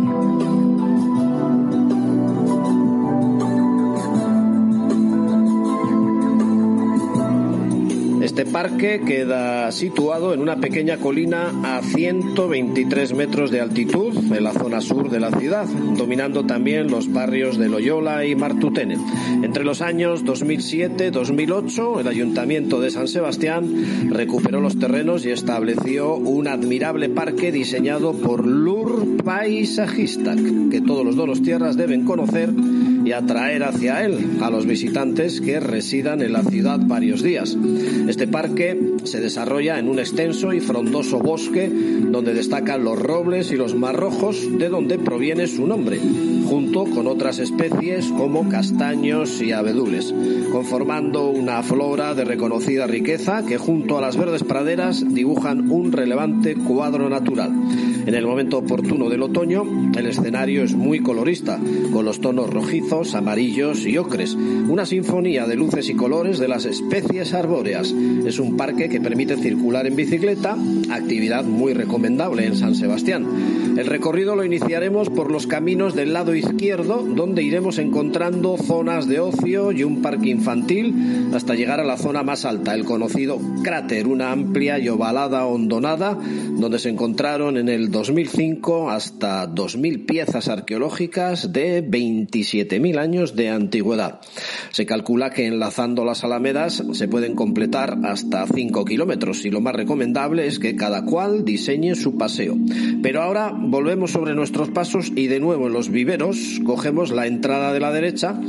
Este 8.40 8.52
parque 8.52 9.02
queda 9.06 9.70
situado 9.70 10.32
en 10.32 10.40
una 10.40 10.56
pequeña 10.56 10.96
colina 10.96 11.52
a 11.62 11.82
123 11.82 13.12
metros 13.12 13.50
de 13.50 13.60
altitud 13.60 14.16
en 14.16 14.42
la 14.42 14.54
zona 14.54 14.80
sur 14.80 15.10
de 15.10 15.20
la 15.20 15.30
ciudad, 15.30 15.66
dominando 15.66 16.46
también 16.46 16.90
los 16.90 17.12
barrios 17.12 17.58
de 17.58 17.68
Loyola 17.68 18.24
y 18.24 18.34
Martutene. 18.34 18.96
Entre 19.42 19.62
los 19.62 19.82
años 19.82 20.24
2007-2008, 20.24 22.00
el 22.00 22.08
Ayuntamiento 22.08 22.80
de 22.80 22.90
San 22.90 23.08
Sebastián 23.08 24.08
recuperó 24.08 24.62
los 24.62 24.78
terrenos 24.78 25.26
y 25.26 25.32
estableció 25.32 26.14
un 26.14 26.48
admirable 26.48 27.10
parque 27.10 27.52
diseñado 27.52 28.14
por 28.14 28.46
Lur 28.46 29.22
Paisajista, 29.22 30.34
que 30.70 30.80
todos 30.80 31.04
los 31.04 31.14
donos 31.14 31.42
tierras 31.42 31.76
deben 31.76 32.06
conocer 32.06 32.48
y 33.04 33.12
atraer 33.12 33.64
hacia 33.64 34.04
él 34.04 34.38
a 34.40 34.50
los 34.50 34.66
visitantes 34.66 35.40
que 35.40 35.60
residan 35.60 36.22
en 36.22 36.32
la 36.32 36.42
ciudad 36.42 36.80
varios 36.82 37.22
días. 37.22 37.56
Este 38.08 38.26
parque 38.26 38.78
se 39.04 39.20
desarrolla 39.20 39.78
en 39.78 39.88
un 39.88 39.98
extenso 39.98 40.52
y 40.52 40.60
frondoso 40.60 41.18
bosque 41.18 41.68
donde 41.68 42.34
destacan 42.34 42.84
los 42.84 42.98
robles 42.98 43.50
y 43.52 43.56
los 43.56 43.74
marrojos 43.74 44.58
de 44.58 44.68
donde 44.68 44.98
proviene 44.98 45.46
su 45.46 45.66
nombre, 45.66 45.98
junto 46.46 46.84
con 46.84 47.06
otras 47.06 47.38
especies 47.38 48.06
como 48.06 48.48
castaños 48.48 49.40
y 49.40 49.52
abedules, 49.52 50.14
conformando 50.52 51.30
una 51.30 51.62
flora 51.62 52.14
de 52.14 52.24
reconocida 52.24 52.86
riqueza 52.86 53.44
que 53.46 53.58
junto 53.58 53.98
a 53.98 54.00
las 54.00 54.16
verdes 54.16 54.44
praderas 54.44 55.04
dibujan 55.06 55.70
un 55.70 55.92
relevante 55.92 56.54
cuadro 56.54 57.08
natural. 57.08 57.50
En 58.06 58.14
el 58.14 58.26
momento 58.26 58.58
oportuno 58.58 59.08
del 59.08 59.22
otoño, 59.22 59.92
el 59.96 60.06
escenario 60.06 60.64
es 60.64 60.74
muy 60.74 61.00
colorista, 61.00 61.58
con 61.92 62.04
los 62.04 62.20
tonos 62.20 62.50
rojizos, 62.50 62.89
amarillos 62.90 63.86
y 63.86 63.96
ocres, 63.98 64.34
una 64.34 64.84
sinfonía 64.84 65.46
de 65.46 65.54
luces 65.54 65.88
y 65.88 65.94
colores 65.94 66.40
de 66.40 66.48
las 66.48 66.64
especies 66.64 67.34
arbóreas. 67.34 67.94
Es 68.26 68.40
un 68.40 68.56
parque 68.56 68.88
que 68.88 69.00
permite 69.00 69.36
circular 69.36 69.86
en 69.86 69.94
bicicleta, 69.94 70.56
actividad 70.90 71.44
muy 71.44 71.72
recomendable 71.72 72.46
en 72.46 72.56
San 72.56 72.74
Sebastián. 72.74 73.76
El 73.78 73.86
recorrido 73.86 74.34
lo 74.34 74.44
iniciaremos 74.44 75.08
por 75.08 75.30
los 75.30 75.46
caminos 75.46 75.94
del 75.94 76.12
lado 76.12 76.34
izquierdo, 76.34 77.02
donde 77.02 77.44
iremos 77.44 77.78
encontrando 77.78 78.56
zonas 78.56 79.06
de 79.06 79.20
ocio 79.20 79.70
y 79.70 79.84
un 79.84 80.02
parque 80.02 80.30
infantil 80.30 81.30
hasta 81.32 81.54
llegar 81.54 81.78
a 81.78 81.84
la 81.84 81.96
zona 81.96 82.24
más 82.24 82.44
alta, 82.44 82.74
el 82.74 82.84
conocido 82.84 83.38
cráter, 83.62 84.08
una 84.08 84.32
amplia 84.32 84.80
y 84.80 84.88
ovalada 84.88 85.46
hondonada 85.46 86.18
donde 86.60 86.78
se 86.78 86.88
encontraron 86.90 87.56
en 87.56 87.68
el 87.68 87.90
2005 87.90 88.90
hasta 88.90 89.48
2.000 89.48 90.06
piezas 90.06 90.48
arqueológicas 90.48 91.52
de 91.52 91.80
27.000 92.80 92.98
años 92.98 93.36
de 93.36 93.48
antigüedad. 93.48 94.20
Se 94.70 94.86
calcula 94.86 95.30
que 95.30 95.46
enlazando 95.46 96.04
las 96.04 96.24
alamedas 96.24 96.82
se 96.92 97.08
pueden 97.08 97.34
completar 97.34 97.98
hasta 98.04 98.46
5 98.46 98.84
kilómetros 98.84 99.44
y 99.44 99.50
lo 99.50 99.60
más 99.60 99.74
recomendable 99.74 100.46
es 100.46 100.58
que 100.58 100.76
cada 100.76 101.04
cual 101.04 101.44
diseñe 101.44 101.94
su 101.94 102.16
paseo. 102.16 102.56
Pero 103.02 103.22
ahora 103.22 103.52
volvemos 103.54 104.12
sobre 104.12 104.34
nuestros 104.34 104.70
pasos 104.70 105.12
y 105.14 105.26
de 105.26 105.40
nuevo 105.40 105.66
en 105.66 105.72
los 105.72 105.90
viveros 105.90 106.60
cogemos 106.64 107.10
la 107.10 107.26
entrada 107.26 107.72
de 107.72 107.80
la 107.80 107.92
derecha 107.92 108.40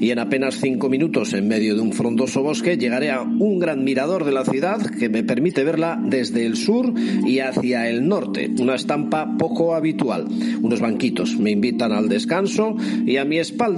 y 0.00 0.10
en 0.10 0.18
apenas 0.18 0.56
5 0.60 0.88
minutos 0.88 1.32
en 1.32 1.48
medio 1.48 1.74
de 1.74 1.80
un 1.80 1.92
frondoso 1.92 2.42
bosque 2.42 2.76
llegaré 2.76 3.10
a 3.10 3.22
un 3.22 3.58
gran 3.58 3.84
mirador 3.84 4.24
de 4.24 4.32
la 4.32 4.44
ciudad 4.44 4.80
que 4.98 5.08
me 5.08 5.24
permite 5.24 5.64
verla 5.64 6.00
desde 6.02 6.46
el 6.46 6.56
sur 6.56 6.92
y 7.26 7.40
hacia 7.40 7.88
el 7.88 8.08
norte, 8.08 8.50
una 8.58 8.74
estampa 8.74 9.36
poco 9.38 9.74
habitual. 9.74 10.26
Unos 10.62 10.80
banquitos 10.80 11.36
me 11.38 11.50
invitan 11.50 11.92
al 11.92 12.08
descanso 12.08 12.76
y 13.06 13.16
a 13.16 13.24
mi 13.24 13.38
espalda 13.38 13.77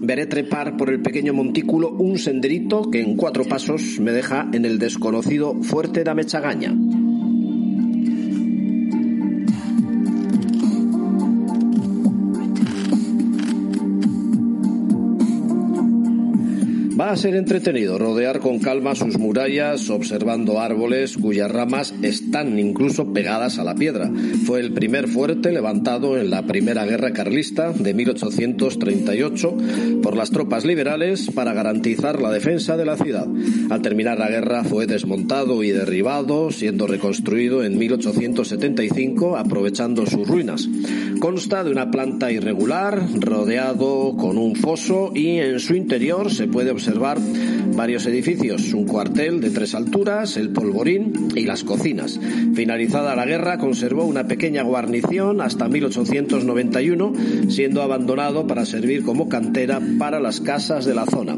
veré 0.00 0.26
trepar 0.26 0.76
por 0.76 0.90
el 0.90 1.02
pequeño 1.02 1.32
montículo 1.32 1.90
un 1.90 2.18
senderito 2.18 2.90
que 2.90 3.00
en 3.00 3.16
cuatro 3.16 3.44
pasos 3.44 3.98
me 4.00 4.12
deja 4.12 4.48
en 4.52 4.64
el 4.64 4.78
desconocido 4.78 5.60
Fuerte 5.62 6.04
de 6.04 6.10
Amechagaña. 6.10 6.74
Va 17.00 17.12
a 17.12 17.16
ser 17.16 17.34
entretenido 17.34 17.98
rodear 17.98 18.40
con 18.40 18.58
calma 18.58 18.94
sus 18.94 19.18
murallas 19.18 19.88
observando 19.88 20.60
árboles 20.60 21.16
cuyas 21.16 21.50
ramas 21.50 21.94
están 22.02 22.58
incluso 22.58 23.14
pegadas 23.14 23.58
a 23.58 23.64
la 23.64 23.74
piedra. 23.74 24.10
Fue 24.44 24.60
el 24.60 24.74
primer 24.74 25.08
fuerte 25.08 25.50
levantado 25.50 26.18
en 26.18 26.28
la 26.28 26.42
Primera 26.42 26.84
Guerra 26.84 27.14
Carlista 27.14 27.72
de 27.72 27.94
1838 27.94 29.56
por 30.02 30.14
las 30.14 30.30
tropas 30.30 30.66
liberales 30.66 31.30
para 31.34 31.54
garantizar 31.54 32.20
la 32.20 32.30
defensa 32.30 32.76
de 32.76 32.84
la 32.84 32.98
ciudad. 32.98 33.26
Al 33.70 33.80
terminar 33.80 34.18
la 34.18 34.28
guerra 34.28 34.62
fue 34.62 34.86
desmontado 34.86 35.62
y 35.62 35.70
derribado, 35.70 36.50
siendo 36.50 36.86
reconstruido 36.86 37.64
en 37.64 37.78
1875 37.78 39.38
aprovechando 39.38 40.04
sus 40.04 40.28
ruinas. 40.28 40.68
Consta 41.18 41.64
de 41.64 41.70
una 41.70 41.90
planta 41.90 42.30
irregular 42.30 43.02
rodeado 43.18 44.16
con 44.18 44.36
un 44.36 44.54
foso 44.54 45.12
y 45.14 45.38
en 45.38 45.60
su 45.60 45.74
interior 45.74 46.30
se 46.30 46.46
puede 46.46 46.70
observar 46.70 46.89
varios 46.98 48.06
edificios, 48.06 48.72
un 48.74 48.86
cuartel 48.86 49.40
de 49.40 49.50
tres 49.50 49.74
alturas, 49.74 50.36
el 50.36 50.50
polvorín 50.50 51.28
y 51.34 51.44
las 51.44 51.64
cocinas. 51.64 52.18
Finalizada 52.54 53.16
la 53.16 53.26
guerra, 53.26 53.58
conservó 53.58 54.04
una 54.04 54.26
pequeña 54.26 54.62
guarnición 54.62 55.40
hasta 55.40 55.68
1891, 55.68 57.12
siendo 57.48 57.82
abandonado 57.82 58.46
para 58.46 58.66
servir 58.66 59.04
como 59.04 59.28
cantera 59.28 59.80
para 59.98 60.20
las 60.20 60.40
casas 60.40 60.84
de 60.84 60.94
la 60.94 61.06
zona. 61.06 61.36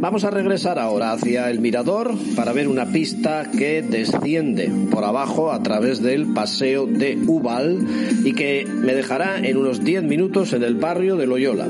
Vamos 0.00 0.24
a 0.24 0.30
regresar 0.30 0.78
ahora 0.78 1.12
hacia 1.12 1.50
el 1.50 1.60
mirador 1.60 2.14
para 2.34 2.52
ver 2.52 2.68
una 2.68 2.86
pista 2.86 3.50
que 3.50 3.82
desciende 3.82 4.72
por 4.90 5.04
abajo 5.04 5.52
a 5.52 5.62
través 5.62 6.00
del 6.00 6.32
paseo 6.32 6.86
de 6.86 7.18
Ubal 7.26 7.86
y 8.24 8.32
que 8.32 8.66
me 8.80 8.94
dejará 8.94 9.38
en 9.38 9.56
unos 9.56 9.84
10 9.84 10.02
minutos 10.04 10.52
en 10.52 10.62
el 10.62 10.74
barrio 10.74 11.16
de 11.16 11.26
Loyola. 11.26 11.66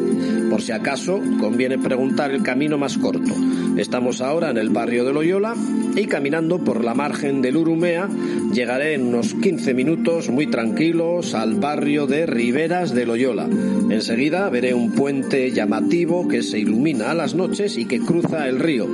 Por 0.48 0.62
si 0.62 0.72
acaso, 0.72 1.20
conviene 1.38 1.78
preguntar 1.78 2.30
el 2.30 2.42
camino 2.42 2.78
más 2.78 2.98
corto. 2.98 3.34
Estamos 3.76 4.20
ahora 4.20 4.50
en 4.50 4.58
el 4.58 4.70
barrio 4.70 5.04
de 5.04 5.12
Loyola 5.12 5.54
y 5.96 6.06
caminando 6.06 6.58
por 6.58 6.84
la 6.84 6.94
margen 6.94 7.42
del 7.42 7.56
Urumea 7.56 8.08
llegaré 8.52 8.94
en 8.94 9.06
unos 9.06 9.34
15 9.34 9.74
minutos 9.74 10.28
muy 10.28 10.46
tranquilos 10.48 11.34
al 11.34 11.54
barrio 11.54 12.06
de 12.06 12.26
Riberas 12.26 12.94
de 12.94 13.06
Loyola. 13.06 13.48
Enseguida 13.90 14.48
veré 14.50 14.74
un 14.74 14.92
puente 14.92 15.50
llamativo 15.52 16.28
que 16.28 16.42
se 16.42 16.58
ilumina 16.58 17.10
a 17.10 17.14
las 17.14 17.34
noches 17.34 17.76
y 17.76 17.86
que 17.86 18.00
cruza 18.00 18.48
el 18.48 18.58
río. 18.58 18.88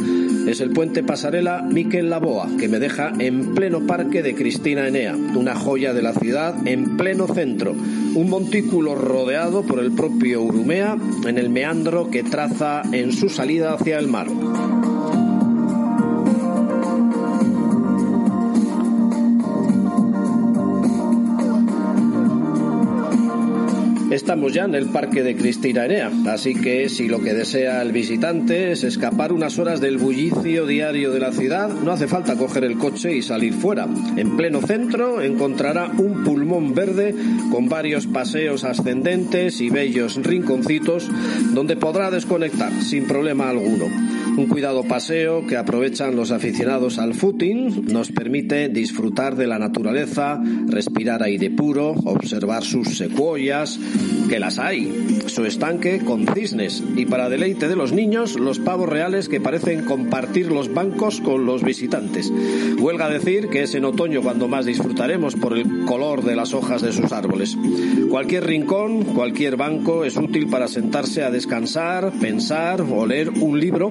Es 0.46 0.60
el 0.60 0.70
puente 0.70 1.02
pasarela 1.02 1.62
Miquel 1.62 2.08
Laboa, 2.10 2.48
que 2.58 2.68
me 2.68 2.78
deja 2.78 3.12
en 3.18 3.54
pleno 3.54 3.86
parque 3.86 4.22
de 4.22 4.34
Cristina 4.34 4.86
Enea, 4.86 5.16
una 5.16 5.54
joya 5.54 5.92
de 5.92 6.02
la 6.02 6.12
ciudad 6.12 6.54
en 6.66 6.96
pleno 6.96 7.26
centro. 7.26 7.74
Un 8.16 8.30
montículo 8.30 8.94
rodeado 8.94 9.62
por 9.62 9.78
el 9.78 9.92
propio 9.92 10.40
Urumea 10.40 10.96
en 11.26 11.36
el 11.36 11.50
meandro 11.50 12.08
que 12.10 12.22
traza 12.22 12.80
en 12.90 13.12
su 13.12 13.28
salida 13.28 13.74
hacia 13.74 13.98
el 13.98 14.08
mar. 14.08 14.28
Estamos 24.16 24.54
ya 24.54 24.64
en 24.64 24.74
el 24.74 24.86
parque 24.86 25.22
de 25.22 25.36
Cristina 25.36 25.84
Enea, 25.84 26.10
así 26.28 26.54
que 26.54 26.88
si 26.88 27.06
lo 27.06 27.20
que 27.20 27.34
desea 27.34 27.82
el 27.82 27.92
visitante 27.92 28.72
es 28.72 28.82
escapar 28.82 29.30
unas 29.30 29.58
horas 29.58 29.78
del 29.82 29.98
bullicio 29.98 30.64
diario 30.64 31.12
de 31.12 31.20
la 31.20 31.32
ciudad, 31.32 31.68
no 31.68 31.92
hace 31.92 32.08
falta 32.08 32.34
coger 32.34 32.64
el 32.64 32.78
coche 32.78 33.14
y 33.14 33.20
salir 33.20 33.52
fuera. 33.52 33.86
En 34.16 34.38
pleno 34.38 34.62
centro 34.62 35.20
encontrará 35.20 35.92
un 35.98 36.24
pulmón 36.24 36.74
verde 36.74 37.14
con 37.50 37.68
varios 37.68 38.06
paseos 38.06 38.64
ascendentes 38.64 39.60
y 39.60 39.68
bellos 39.68 40.16
rinconcitos 40.16 41.10
donde 41.52 41.76
podrá 41.76 42.10
desconectar 42.10 42.72
sin 42.82 43.06
problema 43.06 43.50
alguno. 43.50 43.84
Un 44.36 44.48
cuidado 44.48 44.82
paseo 44.84 45.46
que 45.46 45.56
aprovechan 45.56 46.14
los 46.14 46.30
aficionados 46.30 46.98
al 46.98 47.14
footing 47.14 47.86
nos 47.86 48.12
permite 48.12 48.68
disfrutar 48.68 49.34
de 49.34 49.46
la 49.46 49.58
naturaleza, 49.58 50.38
respirar 50.66 51.22
aire 51.22 51.50
puro, 51.50 51.92
observar 52.04 52.62
sus 52.62 52.98
secuoyas, 52.98 53.80
que 54.28 54.38
las 54.38 54.58
hay, 54.58 55.22
su 55.26 55.46
estanque 55.46 56.00
con 56.00 56.26
cisnes 56.26 56.84
y 56.96 57.06
para 57.06 57.30
deleite 57.30 57.66
de 57.66 57.76
los 57.76 57.92
niños 57.92 58.38
los 58.38 58.58
pavos 58.58 58.90
reales 58.90 59.30
que 59.30 59.40
parecen 59.40 59.84
compartir 59.84 60.52
los 60.52 60.72
bancos 60.72 61.22
con 61.22 61.46
los 61.46 61.62
visitantes. 61.62 62.30
Huelga 62.78 63.08
decir 63.08 63.48
que 63.48 63.62
es 63.62 63.74
en 63.74 63.86
otoño 63.86 64.20
cuando 64.20 64.48
más 64.48 64.66
disfrutaremos 64.66 65.34
por 65.34 65.56
el 65.56 65.86
color 65.86 66.22
de 66.24 66.36
las 66.36 66.52
hojas 66.52 66.82
de 66.82 66.92
sus 66.92 67.10
árboles. 67.12 67.56
Cualquier 68.10 68.44
rincón, 68.44 69.02
cualquier 69.04 69.56
banco 69.56 70.04
es 70.04 70.18
útil 70.18 70.48
para 70.48 70.68
sentarse 70.68 71.22
a 71.24 71.30
descansar, 71.30 72.12
pensar 72.20 72.82
o 72.82 73.06
leer 73.06 73.30
un 73.30 73.58
libro 73.58 73.90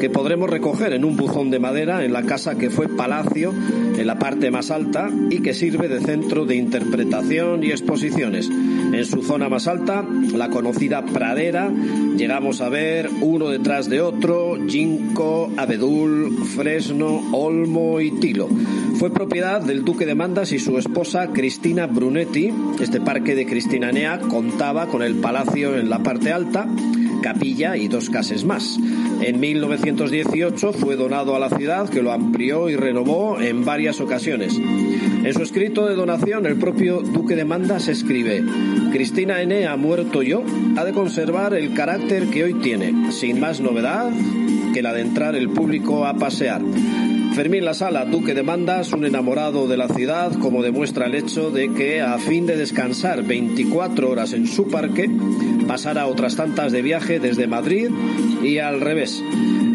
que 0.00 0.10
podremos 0.10 0.50
recoger 0.50 0.92
en 0.92 1.04
un 1.04 1.16
buzón 1.16 1.50
de 1.50 1.58
madera 1.58 2.04
en 2.04 2.12
la 2.12 2.22
casa 2.22 2.56
que 2.56 2.70
fue 2.70 2.88
palacio 2.88 3.52
en 3.96 4.06
la 4.06 4.18
parte 4.18 4.50
más 4.50 4.70
alta 4.70 5.08
y 5.30 5.40
que 5.40 5.54
sirve 5.54 5.88
de 5.88 6.00
centro 6.00 6.44
de 6.44 6.56
interpretación 6.56 7.62
y 7.62 7.70
exposiciones. 7.70 8.48
En 8.50 9.04
su 9.04 9.22
zona 9.22 9.48
más 9.48 9.68
alta, 9.68 10.04
la 10.34 10.50
conocida 10.50 11.04
pradera, 11.04 11.70
llegamos 12.16 12.60
a 12.60 12.68
ver 12.68 13.08
uno 13.20 13.48
detrás 13.48 13.88
de 13.88 14.00
otro, 14.00 14.56
ginkgo, 14.66 15.50
abedul, 15.56 16.44
fresno, 16.56 17.22
olmo 17.32 18.00
y 18.00 18.10
tilo. 18.12 18.48
Fue 18.98 19.10
propiedad 19.10 19.60
del 19.60 19.84
duque 19.84 20.06
de 20.06 20.14
Mandas 20.14 20.52
y 20.52 20.58
su 20.58 20.78
esposa 20.78 21.28
Cristina 21.28 21.86
Brunetti. 21.86 22.52
Este 22.80 23.00
parque 23.00 23.34
de 23.34 23.46
Cristinanea 23.46 24.18
contaba 24.18 24.86
con 24.86 25.02
el 25.02 25.16
palacio 25.16 25.76
en 25.76 25.88
la 25.88 26.00
parte 26.00 26.32
alta 26.32 26.66
capilla 27.22 27.76
y 27.76 27.88
dos 27.88 28.10
casas 28.10 28.44
más. 28.44 28.78
En 29.24 29.38
1918 29.38 30.72
fue 30.72 30.96
donado 30.96 31.36
a 31.36 31.38
la 31.38 31.48
ciudad 31.48 31.88
que 31.88 32.02
lo 32.02 32.10
amplió 32.10 32.68
y 32.68 32.74
renovó 32.74 33.40
en 33.40 33.64
varias 33.64 34.00
ocasiones. 34.00 34.58
En 34.58 35.32
su 35.32 35.42
escrito 35.42 35.86
de 35.86 35.94
donación 35.94 36.44
el 36.44 36.56
propio 36.56 37.02
duque 37.02 37.36
de 37.36 37.44
Mandas 37.44 37.86
escribe, 37.86 38.42
Cristina 38.90 39.40
N. 39.40 39.66
ha 39.68 39.76
muerto 39.76 40.22
yo, 40.22 40.42
ha 40.76 40.84
de 40.84 40.92
conservar 40.92 41.54
el 41.54 41.72
carácter 41.72 42.26
que 42.30 42.42
hoy 42.42 42.54
tiene, 42.54 43.12
sin 43.12 43.38
más 43.38 43.60
novedad 43.60 44.10
que 44.74 44.82
la 44.82 44.92
de 44.92 45.02
entrar 45.02 45.36
el 45.36 45.50
público 45.50 46.04
a 46.04 46.14
pasear. 46.14 46.60
Fermín 47.34 47.64
La 47.64 47.72
Sala, 47.72 48.04
duque 48.04 48.34
de 48.34 48.42
Mandas, 48.42 48.92
un 48.92 49.06
enamorado 49.06 49.66
de 49.66 49.78
la 49.78 49.88
ciudad, 49.88 50.32
como 50.38 50.62
demuestra 50.62 51.06
el 51.06 51.14
hecho 51.14 51.50
de 51.50 51.72
que, 51.72 52.02
a 52.02 52.18
fin 52.18 52.44
de 52.44 52.56
descansar 52.56 53.22
24 53.22 54.10
horas 54.10 54.34
en 54.34 54.46
su 54.46 54.68
parque, 54.68 55.10
pasara 55.66 56.06
otras 56.06 56.36
tantas 56.36 56.72
de 56.72 56.82
viaje 56.82 57.20
desde 57.20 57.46
Madrid 57.46 57.88
y 58.42 58.58
al 58.58 58.82
revés. 58.82 59.22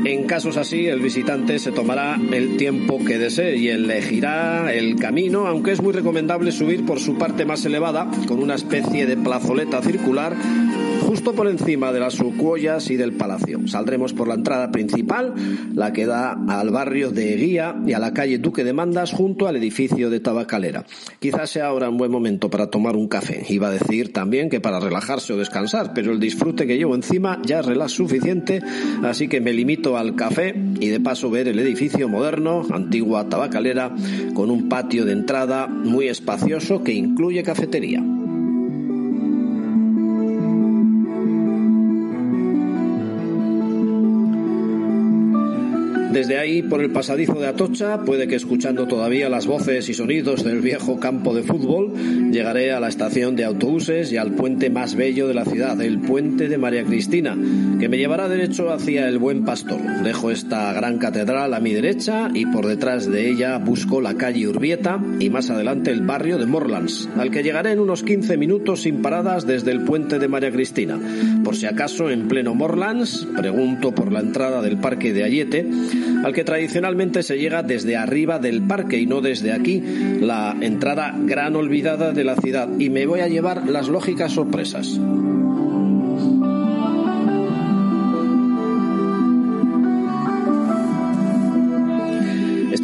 En 0.05 0.25
casos 0.25 0.55
así, 0.55 0.85
el 0.85 1.01
visitante 1.01 1.57
se 1.57 1.71
tomará 1.71 2.19
el 2.31 2.57
tiempo 2.57 3.03
que 3.03 3.17
desee 3.17 3.57
y 3.57 3.69
elegirá 3.69 4.71
el 4.71 4.95
camino, 4.95 5.47
aunque 5.47 5.71
es 5.71 5.81
muy 5.81 5.93
recomendable 5.93 6.51
subir 6.51 6.85
por 6.85 6.99
su 6.99 7.17
parte 7.17 7.45
más 7.45 7.65
elevada, 7.65 8.07
con 8.27 8.39
una 8.39 8.53
especie 8.53 9.07
de 9.07 9.17
plazoleta 9.17 9.81
circular 9.81 10.35
justo 11.17 11.33
por 11.33 11.47
encima 11.47 11.91
de 11.91 11.99
las 11.99 12.13
sucuoyas 12.13 12.91
y 12.91 12.95
del 12.95 13.13
palacio. 13.13 13.67
Saldremos 13.67 14.13
por 14.13 14.27
la 14.27 14.35
entrada 14.35 14.71
principal, 14.71 15.33
la 15.73 15.91
que 15.91 16.05
da 16.05 16.37
al 16.47 16.69
barrio 16.69 17.09
de 17.09 17.35
Guía 17.35 17.75
y 17.87 17.93
a 17.93 17.99
la 17.99 18.13
calle 18.13 18.37
Duque 18.37 18.63
de 18.63 18.71
Mandas 18.71 19.13
junto 19.13 19.47
al 19.47 19.55
edificio 19.55 20.11
de 20.11 20.19
Tabacalera. 20.19 20.85
Quizás 21.19 21.49
sea 21.49 21.65
ahora 21.65 21.89
un 21.89 21.97
buen 21.97 22.11
momento 22.11 22.51
para 22.51 22.67
tomar 22.67 22.95
un 22.95 23.07
café. 23.07 23.43
Iba 23.49 23.69
a 23.69 23.71
decir 23.71 24.13
también 24.13 24.47
que 24.47 24.59
para 24.59 24.79
relajarse 24.79 25.33
o 25.33 25.37
descansar, 25.37 25.91
pero 25.95 26.11
el 26.11 26.19
disfrute 26.19 26.67
que 26.67 26.77
llevo 26.77 26.93
encima 26.93 27.41
ya 27.43 27.61
es 27.61 27.91
suficiente, 27.91 28.61
así 29.03 29.27
que 29.27 29.41
me 29.41 29.53
limito 29.53 29.97
al 29.97 30.13
café 30.13 30.53
y 30.79 30.89
de 30.89 30.99
paso 30.99 31.31
ver 31.31 31.47
el 31.47 31.57
edificio 31.57 32.07
moderno, 32.07 32.63
antigua 32.69 33.27
tabacalera, 33.27 33.91
con 34.35 34.51
un 34.51 34.69
patio 34.69 35.03
de 35.03 35.13
entrada 35.13 35.65
muy 35.65 36.09
espacioso 36.09 36.83
que 36.83 36.93
incluye 36.93 37.41
cafetería. 37.41 38.03
Desde 46.17 46.39
ahí, 46.39 46.63
por 46.63 46.81
el 46.81 46.89
pasadizo 46.89 47.35
de 47.35 47.45
Atocha, 47.45 47.99
puede 47.99 48.27
que 48.27 48.33
escuchando 48.33 48.87
todavía 48.87 49.29
las 49.29 49.45
voces 49.45 49.87
y 49.87 49.93
sonidos 49.93 50.43
del 50.43 50.61
viejo 50.61 50.99
campo 50.99 51.35
de 51.35 51.43
fútbol, 51.43 51.93
llegaré 52.31 52.71
a 52.71 52.79
la 52.79 52.87
estación 52.87 53.35
de 53.35 53.45
autobuses 53.45 54.11
y 54.11 54.17
al 54.17 54.31
puente 54.31 54.71
más 54.71 54.95
bello 54.95 55.27
de 55.27 55.35
la 55.35 55.45
ciudad, 55.45 55.79
el 55.79 55.99
puente 55.99 56.49
de 56.49 56.57
María 56.57 56.83
Cristina, 56.83 57.37
que 57.79 57.87
me 57.87 57.99
llevará 57.99 58.27
derecho 58.27 58.73
hacia 58.73 59.07
el 59.07 59.19
Buen 59.19 59.45
Pastor. 59.45 59.79
Dejo 60.03 60.31
esta 60.31 60.73
gran 60.73 60.97
catedral 60.97 61.53
a 61.53 61.59
mi 61.59 61.71
derecha 61.71 62.31
y 62.33 62.47
por 62.47 62.65
detrás 62.65 63.05
de 63.05 63.29
ella 63.29 63.59
busco 63.59 64.01
la 64.01 64.15
calle 64.15 64.47
Urbieta 64.47 64.99
y 65.19 65.29
más 65.29 65.51
adelante 65.51 65.91
el 65.91 66.01
barrio 66.01 66.39
de 66.39 66.47
Morlands, 66.47 67.07
al 67.15 67.29
que 67.29 67.43
llegaré 67.43 67.73
en 67.73 67.79
unos 67.79 68.01
15 68.01 68.37
minutos 68.37 68.81
sin 68.81 69.03
paradas 69.03 69.45
desde 69.45 69.69
el 69.69 69.81
puente 69.81 70.17
de 70.17 70.27
María 70.27 70.51
Cristina. 70.51 70.97
Por 71.43 71.55
si 71.55 71.67
acaso, 71.67 72.09
en 72.09 72.27
pleno 72.27 72.55
Morlands, 72.55 73.27
pregunto 73.37 73.93
por 73.93 74.11
la 74.11 74.21
entrada 74.21 74.63
del 74.63 74.77
parque 74.77 75.13
de 75.13 75.23
Ayete, 75.23 75.67
al 76.23 76.33
que 76.33 76.43
tradicionalmente 76.43 77.23
se 77.23 77.37
llega 77.37 77.63
desde 77.63 77.95
arriba 77.95 78.39
del 78.39 78.61
parque 78.63 78.99
y 78.99 79.05
no 79.05 79.21
desde 79.21 79.51
aquí, 79.51 79.81
la 80.21 80.55
entrada 80.59 81.15
gran 81.17 81.55
olvidada 81.55 82.11
de 82.11 82.23
la 82.23 82.35
ciudad, 82.35 82.67
y 82.79 82.89
me 82.89 83.05
voy 83.05 83.21
a 83.21 83.27
llevar 83.27 83.67
las 83.69 83.87
lógicas 83.87 84.33
sorpresas. 84.33 84.99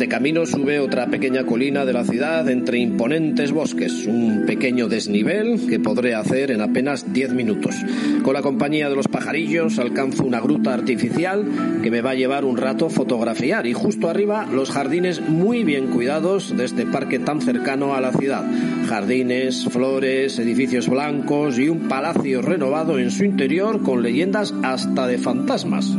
Este 0.04 0.16
camino 0.16 0.46
sube 0.46 0.82
otra 0.82 1.08
pequeña 1.08 1.46
colina 1.46 1.86
de 1.86 1.94
la 1.94 2.04
ciudad 2.04 2.50
entre 2.50 2.78
imponentes 2.78 3.54
bosques, 3.54 4.06
un 4.06 4.44
pequeño 4.46 4.90
desnivel 4.90 5.66
que 5.70 5.80
podré 5.80 6.14
hacer 6.14 6.52
en 6.52 6.60
apenas 6.60 7.14
10 7.14 7.32
minutos. 7.32 7.78
Con 8.22 8.34
la 8.34 8.42
compañía 8.42 8.90
de 8.90 8.98
los 8.98 9.08
pajarillos 9.08 9.80
alcanzo 9.80 10.26
una 10.26 10.42
gruta 10.42 10.74
artificial 10.74 11.46
que 11.82 11.90
me 11.90 12.02
va 12.02 12.10
a 12.10 12.16
llevar 12.16 12.44
un 12.44 12.58
rato 12.58 12.90
fotografiar 12.90 13.66
y 13.66 13.72
justo 13.72 14.10
arriba 14.10 14.46
los 14.46 14.72
jardines 14.72 15.22
muy 15.22 15.64
bien 15.64 15.88
cuidados 15.88 16.54
de 16.58 16.66
este 16.66 16.86
parque 16.86 17.20
tan 17.20 17.40
cercano 17.40 17.96
a 17.96 18.02
la 18.02 18.12
ciudad. 18.12 18.44
Jardines, 18.90 19.70
flores, 19.70 20.38
edificios 20.38 20.90
blancos 20.90 21.58
y 21.58 21.70
un 21.70 21.88
palacio 21.88 22.42
renovado 22.42 23.00
en 23.00 23.10
su 23.10 23.24
interior 23.24 23.82
con 23.82 24.04
leyendas 24.04 24.54
hasta 24.64 25.08
de 25.08 25.18
fantasmas. 25.18 25.96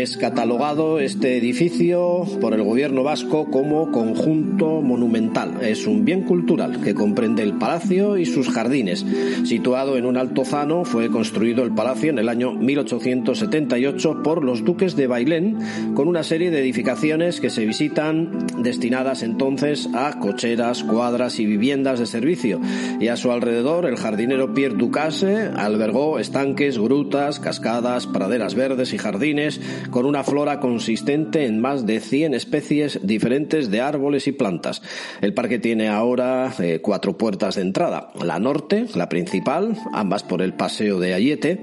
Es 0.00 0.16
catalogado 0.16 1.00
este 1.00 1.36
edificio 1.38 2.24
por 2.40 2.54
el 2.54 2.62
gobierno 2.62 3.02
vasco 3.02 3.50
como 3.50 3.90
conjunto 3.90 4.80
monumental. 4.80 5.58
Es 5.60 5.88
un 5.88 6.04
bien 6.04 6.22
cultural 6.22 6.80
que 6.82 6.94
comprende 6.94 7.42
el 7.42 7.54
palacio 7.54 8.16
y 8.16 8.24
sus 8.24 8.48
jardines. 8.48 9.04
Situado 9.42 9.96
en 9.96 10.06
un 10.06 10.16
altozano, 10.16 10.84
fue 10.84 11.10
construido 11.10 11.64
el 11.64 11.74
palacio 11.74 12.10
en 12.10 12.20
el 12.20 12.28
año 12.28 12.52
1878 12.52 14.22
por 14.22 14.44
los 14.44 14.64
duques 14.64 14.94
de 14.94 15.08
Bailén, 15.08 15.58
con 15.96 16.06
una 16.06 16.22
serie 16.22 16.52
de 16.52 16.60
edificaciones 16.60 17.40
que 17.40 17.50
se 17.50 17.66
visitan 17.66 18.46
destinadas 18.62 19.24
entonces 19.24 19.88
a 19.94 20.20
cocheras, 20.20 20.84
cuadras 20.84 21.40
y 21.40 21.44
viviendas 21.44 21.98
de 21.98 22.06
servicio. 22.06 22.60
Y 23.00 23.08
a 23.08 23.16
su 23.16 23.32
alrededor, 23.32 23.84
el 23.84 23.96
jardinero 23.96 24.54
Pierre 24.54 24.76
Ducasse 24.76 25.50
albergó 25.56 26.20
estanques, 26.20 26.78
grutas, 26.78 27.40
cascadas, 27.40 28.06
praderas 28.06 28.54
verdes 28.54 28.92
y 28.92 28.98
jardines 28.98 29.60
con 29.90 30.06
una 30.06 30.24
flora 30.24 30.60
consistente 30.60 31.46
en 31.46 31.60
más 31.60 31.86
de 31.86 32.00
100 32.00 32.34
especies 32.34 33.00
diferentes 33.02 33.70
de 33.70 33.80
árboles 33.80 34.26
y 34.26 34.32
plantas. 34.32 34.82
El 35.20 35.34
parque 35.34 35.58
tiene 35.58 35.88
ahora 35.88 36.52
eh, 36.58 36.80
cuatro 36.82 37.16
puertas 37.16 37.56
de 37.56 37.62
entrada. 37.62 38.10
La 38.22 38.38
norte, 38.38 38.86
la 38.94 39.08
principal, 39.08 39.76
ambas 39.92 40.22
por 40.22 40.42
el 40.42 40.54
paseo 40.54 41.00
de 41.00 41.14
Ayete, 41.14 41.62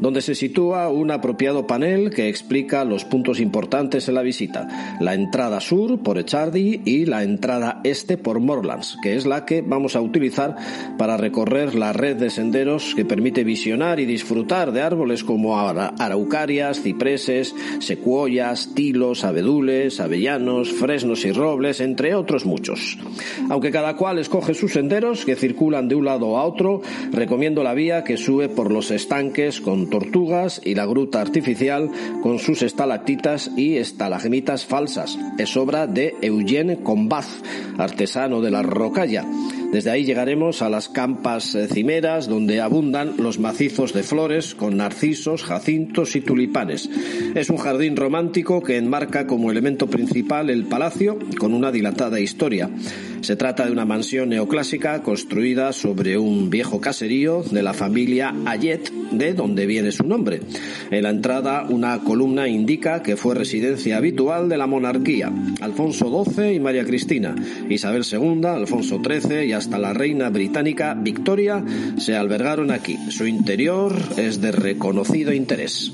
donde 0.00 0.22
se 0.22 0.34
sitúa 0.34 0.88
un 0.88 1.10
apropiado 1.10 1.66
panel 1.66 2.10
que 2.10 2.28
explica 2.28 2.84
los 2.84 3.04
puntos 3.04 3.40
importantes 3.40 4.08
en 4.08 4.14
la 4.14 4.22
visita. 4.22 4.96
La 5.00 5.14
entrada 5.14 5.60
sur 5.60 6.02
por 6.02 6.18
Echardi 6.18 6.82
y 6.84 7.06
la 7.06 7.22
entrada 7.22 7.80
este 7.84 8.16
por 8.16 8.40
Morlands, 8.40 8.98
que 9.02 9.16
es 9.16 9.26
la 9.26 9.44
que 9.44 9.62
vamos 9.62 9.96
a 9.96 10.00
utilizar 10.00 10.56
para 10.98 11.16
recorrer 11.16 11.74
la 11.74 11.92
red 11.92 12.16
de 12.16 12.30
senderos 12.30 12.94
que 12.94 13.04
permite 13.04 13.44
visionar 13.44 14.00
y 14.00 14.06
disfrutar 14.06 14.72
de 14.72 14.82
árboles 14.82 15.24
como 15.24 15.58
araucarias, 15.58 16.80
cipreses, 16.80 17.54
secuoyas, 17.78 18.74
tilos, 18.74 19.24
abedules, 19.24 20.00
avellanos, 20.00 20.72
fresnos 20.72 21.24
y 21.24 21.32
robles, 21.32 21.80
entre 21.80 22.14
otros 22.14 22.46
muchos. 22.46 22.98
Aunque 23.50 23.70
cada 23.70 23.96
cual 23.96 24.18
escoge 24.18 24.54
sus 24.54 24.72
senderos 24.72 25.24
que 25.24 25.36
circulan 25.36 25.88
de 25.88 25.94
un 25.94 26.04
lado 26.04 26.36
a 26.36 26.44
otro, 26.44 26.82
recomiendo 27.12 27.62
la 27.62 27.74
vía 27.74 28.04
que 28.04 28.16
sube 28.16 28.48
por 28.48 28.70
los 28.70 28.90
estanques 28.90 29.60
con 29.60 29.90
tortugas 29.90 30.60
y 30.64 30.74
la 30.74 30.86
gruta 30.86 31.20
artificial 31.20 31.90
con 32.22 32.38
sus 32.38 32.62
estalactitas 32.62 33.50
y 33.56 33.76
estalagmitas 33.76 34.66
falsas. 34.66 35.18
Es 35.38 35.56
obra 35.56 35.86
de 35.86 36.14
Eugène 36.22 36.82
Combaz, 36.82 37.42
artesano 37.78 38.40
de 38.40 38.50
la 38.50 38.62
rocalla. 38.62 39.24
Desde 39.72 39.90
ahí 39.90 40.04
llegaremos 40.04 40.62
a 40.62 40.70
las 40.70 40.88
campas 40.88 41.54
eh, 41.54 41.68
cimeras 41.68 42.28
donde 42.28 42.60
abundan 42.60 43.14
los 43.18 43.38
macizos 43.38 43.92
de 43.92 44.02
flores 44.02 44.54
con 44.54 44.76
narcisos, 44.76 45.42
jacintos 45.42 46.16
y 46.16 46.20
tulipanes. 46.20 46.88
Es 47.34 47.50
un 47.50 47.56
jardín 47.56 47.96
romántico 47.96 48.62
que 48.62 48.76
enmarca 48.76 49.26
como 49.26 49.50
elemento 49.50 49.86
principal 49.86 50.50
el 50.50 50.64
palacio 50.64 51.18
con 51.38 51.52
una 51.52 51.72
dilatada 51.72 52.20
historia. 52.20 52.70
Se 53.20 53.36
trata 53.36 53.66
de 53.66 53.72
una 53.72 53.84
mansión 53.84 54.28
neoclásica 54.28 55.02
construida 55.02 55.72
sobre 55.72 56.18
un 56.18 56.50
viejo 56.50 56.80
caserío 56.80 57.42
de 57.42 57.62
la 57.62 57.74
familia 57.74 58.34
Ayet, 58.44 58.90
de 59.10 59.34
donde 59.34 59.66
viene 59.66 59.92
su 59.92 60.04
nombre. 60.04 60.40
En 60.90 61.02
la 61.02 61.10
entrada, 61.10 61.66
una 61.68 61.98
columna 62.00 62.48
indica 62.48 63.02
que 63.02 63.16
fue 63.16 63.34
residencia 63.34 63.96
habitual 63.96 64.48
de 64.48 64.56
la 64.56 64.66
monarquía, 64.66 65.32
Alfonso 65.60 66.24
XII 66.24 66.54
y 66.54 66.60
María 66.60 66.84
Cristina, 66.84 67.34
Isabel 67.68 68.04
II, 68.10 68.46
Alfonso 68.46 69.00
XIII 69.02 69.46
y 69.46 69.52
hasta 69.52 69.78
la 69.78 69.92
reina 69.92 70.30
británica 70.30 70.94
Victoria 70.94 71.64
se 71.98 72.16
albergaron 72.16 72.70
aquí. 72.70 72.98
Su 73.10 73.26
interior 73.26 73.94
es 74.16 74.40
de 74.40 74.52
reconocido 74.52 75.32
interés. 75.32 75.92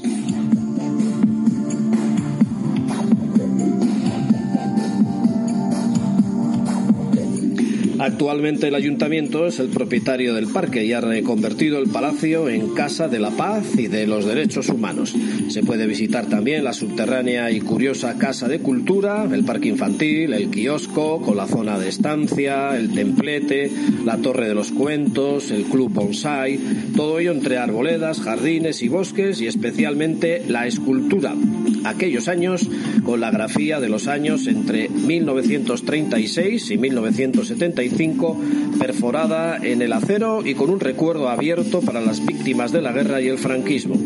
Actualmente 8.02 8.66
el 8.66 8.74
ayuntamiento 8.74 9.46
es 9.46 9.60
el 9.60 9.68
propietario 9.68 10.34
del 10.34 10.48
parque 10.48 10.84
y 10.84 10.92
ha 10.92 11.00
reconvertido 11.00 11.78
el 11.78 11.88
palacio 11.88 12.48
en 12.48 12.74
Casa 12.74 13.06
de 13.06 13.20
la 13.20 13.30
Paz 13.30 13.78
y 13.78 13.86
de 13.86 14.08
los 14.08 14.26
Derechos 14.26 14.70
Humanos. 14.70 15.14
Se 15.46 15.62
puede 15.62 15.86
visitar 15.86 16.26
también 16.26 16.64
la 16.64 16.72
subterránea 16.72 17.52
y 17.52 17.60
curiosa 17.60 18.18
Casa 18.18 18.48
de 18.48 18.58
Cultura, 18.58 19.24
el 19.32 19.44
parque 19.44 19.68
infantil, 19.68 20.32
el 20.32 20.50
kiosco 20.50 21.22
con 21.22 21.36
la 21.36 21.46
zona 21.46 21.78
de 21.78 21.90
estancia, 21.90 22.76
el 22.76 22.92
templete, 22.92 23.70
la 24.04 24.16
Torre 24.16 24.48
de 24.48 24.56
los 24.56 24.72
Cuentos, 24.72 25.52
el 25.52 25.62
Club 25.66 25.92
Bonsai, 25.92 26.58
todo 26.96 27.20
ello 27.20 27.30
entre 27.30 27.58
arboledas, 27.58 28.20
jardines 28.20 28.82
y 28.82 28.88
bosques 28.88 29.40
y 29.40 29.46
especialmente 29.46 30.42
la 30.48 30.66
escultura. 30.66 31.36
Aquellos 31.84 32.28
años 32.28 32.68
con 33.04 33.20
la 33.20 33.30
grafía 33.30 33.80
de 33.80 33.88
los 33.88 34.08
años 34.08 34.46
entre 34.46 34.88
1936 34.88 36.70
y 36.70 36.78
1975 36.78 38.38
perforada 38.78 39.58
en 39.58 39.82
el 39.82 39.92
acero 39.92 40.42
y 40.44 40.54
con 40.54 40.70
un 40.70 40.80
recuerdo 40.80 41.28
abierto 41.28 41.80
para 41.80 42.00
las 42.00 42.24
víctimas 42.24 42.72
de 42.72 42.82
la 42.82 42.92
guerra 42.92 43.20
y 43.20 43.28
el 43.28 43.38
franquismo. 43.38 43.96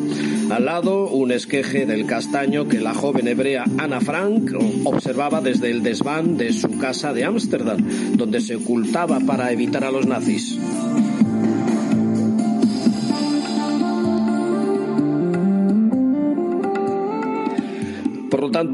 Al 0.51 0.65
lado, 0.65 1.09
un 1.09 1.33
esqueje 1.33 1.87
del 1.87 2.07
castaño 2.07 2.69
que 2.69 2.79
la 2.79 2.95
joven 2.95 3.27
hebrea 3.27 3.65
Ana 3.79 4.01
Frank 4.01 4.53
observaba 4.85 5.41
desde 5.41 5.71
el 5.71 5.83
desván 5.83 6.37
de 6.37 6.53
su 6.53 6.79
casa 6.79 7.12
de 7.12 7.25
Ámsterdam, 7.25 7.79
donde 8.17 8.41
se 8.41 8.57
ocultaba 8.57 9.19
para 9.21 9.51
evitar 9.51 9.85
a 9.85 9.91
los 9.91 10.07
nazis. 10.07 10.59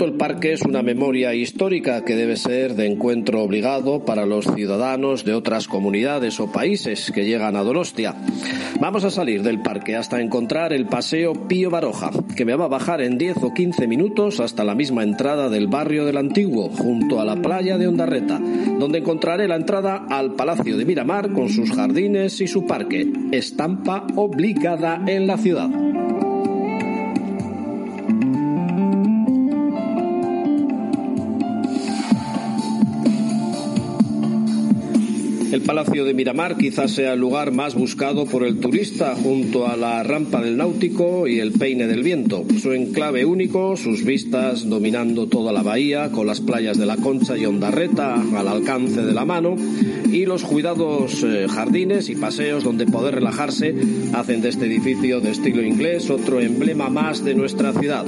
El 0.05 0.15
parque 0.15 0.53
es 0.53 0.63
una 0.63 0.83
memoria 0.83 1.35
histórica 1.35 2.05
que 2.05 2.17
debe 2.17 2.37
ser 2.37 2.75
de 2.75 2.87
encuentro 2.87 3.43
obligado 3.43 4.05
para 4.05 4.27
los 4.27 4.47
ciudadanos 4.47 5.25
de 5.25 5.35
otras 5.35 5.69
comunidades 5.69 6.41
o 6.41 6.51
países 6.51 7.13
que 7.13 7.25
llegan 7.25 7.57
a 7.57 7.63
Donostia. 7.63 8.15
Vamos 8.81 9.05
a 9.05 9.11
salir 9.11 9.43
del 9.43 9.63
parque 9.63 9.97
hasta 9.97 10.21
encontrar 10.21 10.73
el 10.73 10.87
Paseo 10.87 11.47
Pío 11.47 11.71
Baroja, 11.71 12.11
que 12.37 12.45
me 12.45 12.57
va 12.57 12.65
a 12.65 12.69
bajar 12.69 13.01
en 13.01 13.19
10 13.19 13.43
o 13.43 13.55
15 13.55 13.87
minutos 13.87 14.41
hasta 14.41 14.65
la 14.65 14.75
misma 14.75 15.03
entrada 15.03 15.49
del 15.49 15.69
barrio 15.69 16.05
del 16.05 16.17
Antiguo, 16.17 16.69
junto 16.69 17.21
a 17.21 17.25
la 17.25 17.37
playa 17.37 17.79
de 17.79 17.87
Ondarreta, 17.87 18.41
donde 18.79 18.99
encontraré 18.99 19.47
la 19.47 19.57
entrada 19.57 20.07
al 20.09 20.35
Palacio 20.35 20.77
de 20.77 20.85
Miramar 20.85 21.33
con 21.33 21.49
sus 21.49 21.71
jardines 21.71 22.41
y 22.41 22.49
su 22.49 22.67
parque, 22.67 23.13
estampa 23.31 24.07
obligada 24.17 25.03
en 25.07 25.27
la 25.27 25.39
ciudad. 25.39 25.71
Palacio 35.65 36.05
de 36.05 36.13
Miramar 36.13 36.57
quizás 36.57 36.91
sea 36.91 37.13
el 37.13 37.21
lugar 37.21 37.53
más 37.53 37.75
buscado 37.75 38.27
por 38.27 38.45
el 38.45 38.59
turista 38.59 39.15
junto 39.15 39.69
a 39.69 39.77
la 39.77 40.03
rampa 40.03 40.41
del 40.41 40.57
náutico 40.57 41.29
y 41.29 41.39
el 41.39 41.53
peine 41.53 41.87
del 41.87 42.03
viento. 42.03 42.45
Su 42.61 42.73
enclave 42.73 43.25
único, 43.25 43.77
sus 43.77 44.05
vistas 44.05 44.69
dominando 44.69 45.29
toda 45.29 45.53
la 45.53 45.63
bahía 45.63 46.11
con 46.11 46.27
las 46.27 46.41
playas 46.41 46.79
de 46.79 46.87
la 46.87 46.97
Concha 46.97 47.37
y 47.37 47.47
Ondarreta 47.47 48.15
al 48.15 48.49
alcance 48.49 49.03
de 49.03 49.13
la 49.13 49.25
mano 49.25 49.57
y 50.11 50.27
los 50.27 50.43
cuidados 50.43 51.23
eh, 51.23 51.47
jardines 51.49 52.09
y 52.11 52.17
paseos 52.17 52.65
donde 52.65 52.87
poder 52.87 53.15
relajarse 53.15 53.75
hacen 54.13 54.43
de 54.43 54.49
este 54.49 54.67
edificio 54.67 55.21
de 55.21 55.31
estilo 55.31 55.63
inglés 55.63 56.11
otro 56.11 56.41
emblema 56.41 56.89
más 56.89 57.25
de 57.25 57.35
nuestra 57.35 57.73
ciudad. 57.73 58.05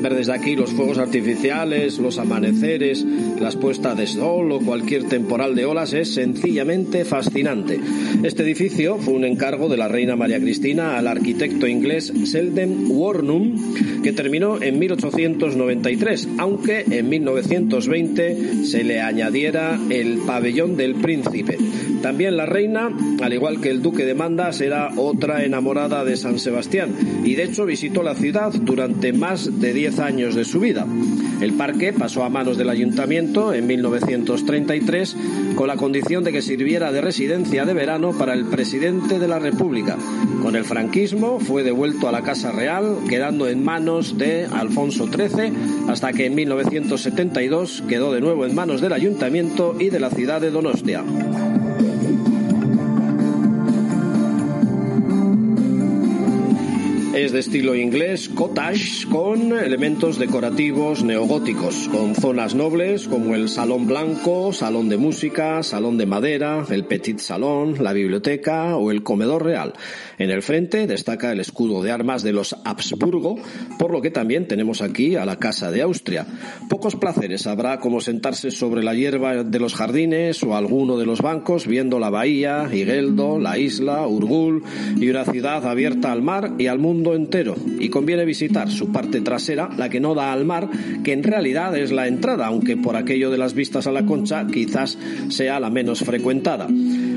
Ver 0.00 0.14
desde 0.14 0.34
aquí 0.34 0.56
los 0.56 0.70
fuegos 0.70 0.98
artificiales, 0.98 1.98
los 1.98 2.18
amaneceres, 2.18 3.04
las 3.40 3.56
puestas 3.56 3.96
de 3.96 4.06
sol 4.06 4.52
o 4.52 4.60
cualquier 4.60 5.04
temporal 5.04 5.54
de 5.54 5.64
olas 5.64 5.92
es 5.94 6.14
sencillamente 6.14 6.85
fascinante. 7.04 7.80
Este 8.22 8.42
edificio 8.42 8.96
fue 8.98 9.14
un 9.14 9.24
encargo 9.24 9.68
de 9.68 9.76
la 9.76 9.88
reina 9.88 10.16
María 10.16 10.38
Cristina 10.38 10.96
al 10.96 11.06
arquitecto 11.08 11.66
inglés 11.66 12.12
Selden 12.24 12.86
Warnum, 12.88 14.02
que 14.02 14.12
terminó 14.12 14.62
en 14.62 14.78
1893, 14.78 16.28
aunque 16.38 16.84
en 16.88 17.08
1920 17.08 18.64
se 18.64 18.84
le 18.84 19.00
añadiera 19.00 19.78
el 19.90 20.18
pabellón 20.26 20.76
del 20.76 20.94
príncipe. 20.94 21.58
También 22.02 22.36
la 22.36 22.46
reina, 22.46 22.90
al 23.20 23.32
igual 23.32 23.60
que 23.60 23.70
el 23.70 23.82
duque 23.82 24.04
de 24.04 24.14
Mandas, 24.14 24.60
era 24.60 24.90
otra 24.96 25.44
enamorada 25.44 26.04
de 26.04 26.16
San 26.16 26.38
Sebastián 26.38 26.94
y 27.24 27.34
de 27.34 27.44
hecho 27.44 27.66
visitó 27.66 28.02
la 28.02 28.14
ciudad 28.14 28.52
durante 28.52 29.12
más 29.12 29.60
de 29.60 29.72
10 29.72 29.98
años 29.98 30.34
de 30.34 30.44
su 30.44 30.60
vida. 30.60 30.86
El 31.40 31.54
parque 31.54 31.92
pasó 31.92 32.22
a 32.22 32.30
manos 32.30 32.56
del 32.58 32.70
ayuntamiento 32.70 33.52
en 33.52 33.66
1933 33.66 35.16
con 35.54 35.68
la 35.68 35.76
condición 35.76 36.22
de 36.22 36.32
que 36.32 36.42
sirviera 36.42 36.65
de 36.66 37.00
residencia 37.00 37.64
de 37.64 37.74
verano 37.74 38.10
para 38.18 38.34
el 38.34 38.44
presidente 38.46 39.20
de 39.20 39.28
la 39.28 39.38
República. 39.38 39.96
Con 40.42 40.56
el 40.56 40.64
franquismo 40.64 41.38
fue 41.38 41.62
devuelto 41.62 42.08
a 42.08 42.12
la 42.12 42.22
Casa 42.22 42.50
Real, 42.50 42.98
quedando 43.08 43.48
en 43.48 43.64
manos 43.64 44.18
de 44.18 44.46
Alfonso 44.46 45.06
XIII, 45.06 45.52
hasta 45.88 46.12
que 46.12 46.26
en 46.26 46.34
1972 46.34 47.84
quedó 47.88 48.12
de 48.12 48.20
nuevo 48.20 48.44
en 48.44 48.56
manos 48.56 48.80
del 48.80 48.94
ayuntamiento 48.94 49.76
y 49.78 49.90
de 49.90 50.00
la 50.00 50.10
ciudad 50.10 50.40
de 50.40 50.50
Donostia. 50.50 51.04
Es 57.16 57.32
de 57.32 57.38
estilo 57.38 57.74
inglés, 57.74 58.28
cottage, 58.28 59.08
con 59.10 59.56
elementos 59.56 60.18
decorativos 60.18 61.02
neogóticos, 61.02 61.88
con 61.88 62.14
zonas 62.14 62.54
nobles 62.54 63.08
como 63.08 63.34
el 63.34 63.48
salón 63.48 63.86
blanco, 63.86 64.52
salón 64.52 64.90
de 64.90 64.98
música, 64.98 65.62
salón 65.62 65.96
de 65.96 66.04
madera, 66.04 66.66
el 66.68 66.84
petit 66.84 67.18
salón, 67.18 67.82
la 67.82 67.94
biblioteca 67.94 68.76
o 68.76 68.90
el 68.90 69.02
comedor 69.02 69.44
real. 69.44 69.72
En 70.18 70.28
el 70.30 70.42
frente 70.42 70.86
destaca 70.86 71.32
el 71.32 71.40
escudo 71.40 71.82
de 71.82 71.90
armas 71.90 72.22
de 72.22 72.34
los 72.34 72.54
Habsburgo, 72.66 73.36
por 73.78 73.92
lo 73.92 74.02
que 74.02 74.10
también 74.10 74.46
tenemos 74.46 74.82
aquí 74.82 75.16
a 75.16 75.24
la 75.24 75.38
Casa 75.38 75.70
de 75.70 75.80
Austria. 75.80 76.26
Pocos 76.68 76.96
placeres 76.96 77.46
habrá 77.46 77.80
como 77.80 78.02
sentarse 78.02 78.50
sobre 78.50 78.84
la 78.84 78.94
hierba 78.94 79.42
de 79.42 79.58
los 79.58 79.74
jardines 79.74 80.42
o 80.42 80.54
alguno 80.54 80.98
de 80.98 81.06
los 81.06 81.22
bancos 81.22 81.66
viendo 81.66 81.98
la 81.98 82.10
bahía, 82.10 82.68
Higueldo, 82.70 83.38
la 83.38 83.56
isla, 83.56 84.06
Urgul 84.06 84.62
y 84.96 85.08
una 85.08 85.24
ciudad 85.24 85.66
abierta 85.66 86.12
al 86.12 86.20
mar 86.20 86.52
y 86.58 86.66
al 86.66 86.78
mundo 86.78 87.05
entero 87.14 87.54
y 87.78 87.88
conviene 87.88 88.24
visitar 88.24 88.70
su 88.70 88.92
parte 88.92 89.20
trasera, 89.20 89.68
la 89.76 89.88
que 89.88 90.00
no 90.00 90.14
da 90.14 90.32
al 90.32 90.44
mar, 90.44 90.68
que 91.04 91.12
en 91.12 91.22
realidad 91.22 91.76
es 91.76 91.92
la 91.92 92.08
entrada, 92.08 92.46
aunque 92.46 92.76
por 92.76 92.96
aquello 92.96 93.30
de 93.30 93.38
las 93.38 93.54
vistas 93.54 93.86
a 93.86 93.92
la 93.92 94.04
concha 94.04 94.46
quizás 94.46 94.98
sea 95.28 95.60
la 95.60 95.70
menos 95.70 96.00
frecuentada. 96.00 96.66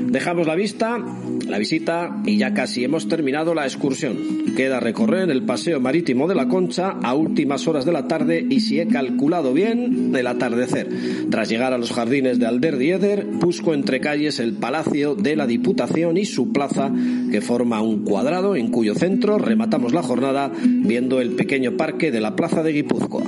Dejamos 0.08 0.46
la 0.46 0.54
vista, 0.54 0.98
la 1.46 1.58
visita 1.58 2.20
y 2.24 2.36
ya 2.36 2.54
casi 2.54 2.84
hemos 2.84 3.08
terminado 3.08 3.54
la 3.54 3.64
excursión. 3.64 4.16
Queda 4.56 4.80
recorrer 4.80 5.30
el 5.30 5.42
paseo 5.42 5.80
marítimo 5.80 6.26
de 6.28 6.34
la 6.34 6.48
Concha 6.48 6.96
a 7.02 7.14
últimas 7.14 7.66
horas 7.68 7.84
de 7.84 7.92
la 7.92 8.08
tarde 8.08 8.44
y 8.48 8.60
si 8.60 8.80
he 8.80 8.88
calculado 8.88 9.52
bien, 9.52 10.12
el 10.14 10.26
atardecer. 10.26 10.88
Tras 11.30 11.48
llegar 11.48 11.72
a 11.72 11.78
los 11.78 11.92
jardines 11.92 12.38
de 12.38 12.46
Alder 12.46 12.78
Dieder, 12.78 13.24
busco 13.24 13.74
entre 13.74 14.00
calles 14.00 14.40
el 14.40 14.54
Palacio 14.54 15.14
de 15.14 15.36
la 15.36 15.46
Diputación 15.46 16.16
y 16.16 16.24
su 16.24 16.52
plaza, 16.52 16.90
que 17.30 17.40
forma 17.40 17.82
un 17.82 18.04
cuadrado 18.04 18.56
en 18.56 18.68
cuyo 18.70 18.94
centro 18.94 19.38
rematamos 19.38 19.92
la 19.92 20.02
jornada 20.02 20.50
viendo 20.64 21.20
el 21.20 21.30
pequeño 21.30 21.76
parque 21.76 22.10
de 22.10 22.20
la 22.20 22.36
Plaza 22.36 22.62
de 22.62 22.72
Guipúzcoa. 22.72 23.22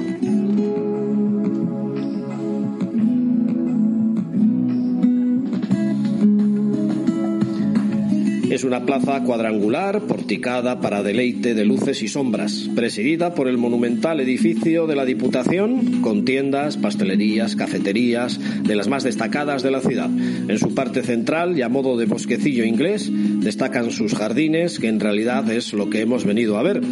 Es 8.63 8.67
una 8.67 8.87
plaza 8.87 9.25
cuadrangular, 9.25 10.03
porticada 10.03 10.81
para 10.81 11.03
deleite 11.03 11.53
de 11.53 11.65
luces 11.65 12.01
y 12.01 12.07
sombras, 12.07 12.71
presidida 12.77 13.35
por 13.35 13.49
el 13.49 13.59
monumental 13.59 14.21
edificio 14.21 14.87
de 14.87 14.95
la 14.95 15.05
Diputación, 15.05 16.01
con 16.01 16.25
tiendas, 16.25 16.77
pastelerías, 16.77 17.57
cafeterías, 17.57 18.39
de 18.63 18.77
las 18.77 18.87
más 18.87 19.03
destacadas 19.03 19.65
de 19.65 19.73
la 19.73 19.81
ciudad. 19.81 20.09
En 20.09 20.59
su 20.61 20.77
parte 20.77 21.03
central, 21.03 21.59
y 21.59 21.63
a 21.63 21.69
modo 21.69 21.97
de 21.97 22.07
bosquecillo 22.07 22.65
inglés, 22.65 23.11
destacan 23.41 23.91
sus 23.91 24.15
jardines, 24.15 24.79
que 24.79 24.87
en 24.87 25.01
realidad 25.01 25.51
es 25.51 25.73
lo 25.73 25.91
que 25.91 26.03
hemos 26.03 26.25
venido 26.25 26.57
a 26.57 26.63
ver. 26.63 26.83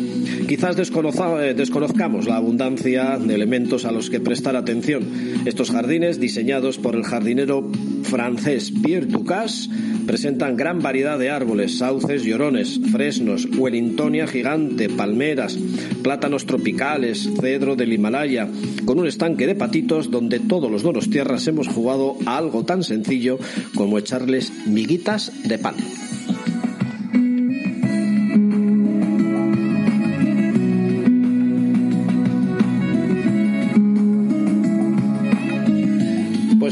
Quizás 0.50 0.76
eh, 0.76 1.54
desconozcamos 1.54 2.26
la 2.26 2.34
abundancia 2.34 3.16
de 3.20 3.36
elementos 3.36 3.84
a 3.84 3.92
los 3.92 4.10
que 4.10 4.18
prestar 4.18 4.56
atención. 4.56 5.04
Estos 5.44 5.70
jardines, 5.70 6.18
diseñados 6.18 6.76
por 6.76 6.96
el 6.96 7.04
jardinero 7.04 7.70
francés 8.02 8.72
Pierre 8.82 9.06
Ducasse, 9.06 9.70
presentan 10.08 10.56
gran 10.56 10.82
variedad 10.82 11.20
de 11.20 11.30
árboles, 11.30 11.78
sauces, 11.78 12.24
llorones, 12.24 12.80
fresnos, 12.90 13.46
wellingtonia 13.56 14.26
gigante, 14.26 14.88
palmeras, 14.88 15.56
plátanos 16.02 16.46
tropicales, 16.46 17.30
cedro 17.40 17.76
del 17.76 17.92
Himalaya, 17.92 18.48
con 18.84 18.98
un 18.98 19.06
estanque 19.06 19.46
de 19.46 19.54
patitos 19.54 20.10
donde 20.10 20.40
todos 20.40 20.82
los 20.82 21.10
tierras 21.10 21.46
hemos 21.46 21.68
jugado 21.68 22.16
a 22.26 22.36
algo 22.36 22.64
tan 22.64 22.82
sencillo 22.82 23.38
como 23.76 23.98
echarles 23.98 24.52
miguitas 24.66 25.30
de 25.44 25.58
pan. 25.58 25.76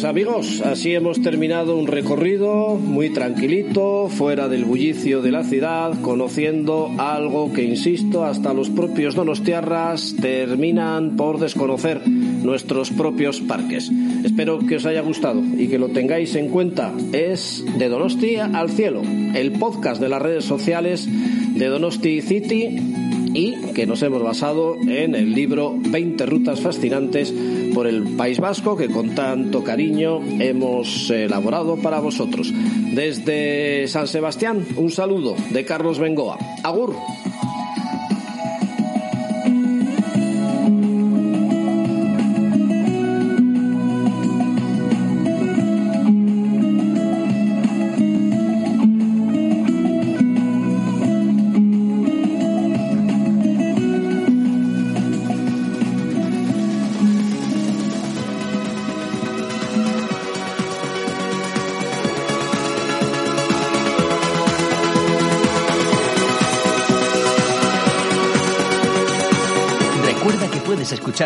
Amigos, 0.09 0.62
así 0.62 0.94
hemos 0.94 1.21
terminado 1.21 1.77
un 1.77 1.87
recorrido 1.87 2.77
muy 2.77 3.11
tranquilito, 3.11 4.09
fuera 4.09 4.49
del 4.49 4.64
bullicio 4.64 5.21
de 5.21 5.31
la 5.31 5.44
ciudad, 5.44 6.01
conociendo 6.01 6.90
algo 6.97 7.53
que, 7.53 7.62
insisto, 7.62 8.25
hasta 8.25 8.55
los 8.55 8.71
propios 8.71 9.14
donostiarras 9.14 10.16
terminan 10.18 11.16
por 11.16 11.38
desconocer 11.38 12.09
nuestros 12.09 12.90
propios 12.90 13.40
parques. 13.42 13.90
Espero 14.25 14.61
que 14.61 14.77
os 14.77 14.87
haya 14.87 15.03
gustado 15.03 15.42
y 15.59 15.68
que 15.68 15.79
lo 15.79 15.90
tengáis 15.90 16.35
en 16.37 16.49
cuenta. 16.49 16.90
Es 17.12 17.62
de 17.79 17.88
Donosti 17.90 18.37
al 18.37 18.71
cielo, 18.71 19.03
el 19.35 19.53
podcast 19.53 20.01
de 20.01 20.09
las 20.09 20.23
redes 20.23 20.44
sociales 20.44 21.07
de 21.55 21.66
Donosti 21.66 22.23
City 22.23 22.79
y 23.35 23.73
que 23.73 23.87
nos 23.87 24.03
hemos 24.03 24.23
basado 24.23 24.77
en 24.77 25.14
el 25.14 25.33
libro 25.33 25.75
20 25.77 26.27
rutas 26.27 26.61
fascinantes 26.61 27.33
por 27.75 27.87
el 27.87 28.03
País 28.17 28.41
Vasco 28.41 28.77
que 28.77 28.88
con 28.88 29.14
tanto 29.14 29.62
cariño 29.62 30.21
hemos 30.41 31.11
elaborado 31.11 31.77
para 31.77 32.01
vosotros. 32.01 32.53
Desde 32.95 33.87
San 33.88 34.09
Sebastián, 34.09 34.67
un 34.77 34.91
saludo 34.91 35.37
de 35.51 35.64
Carlos 35.64 35.99
Bengoa. 35.99 36.38
Agur. 36.62 36.95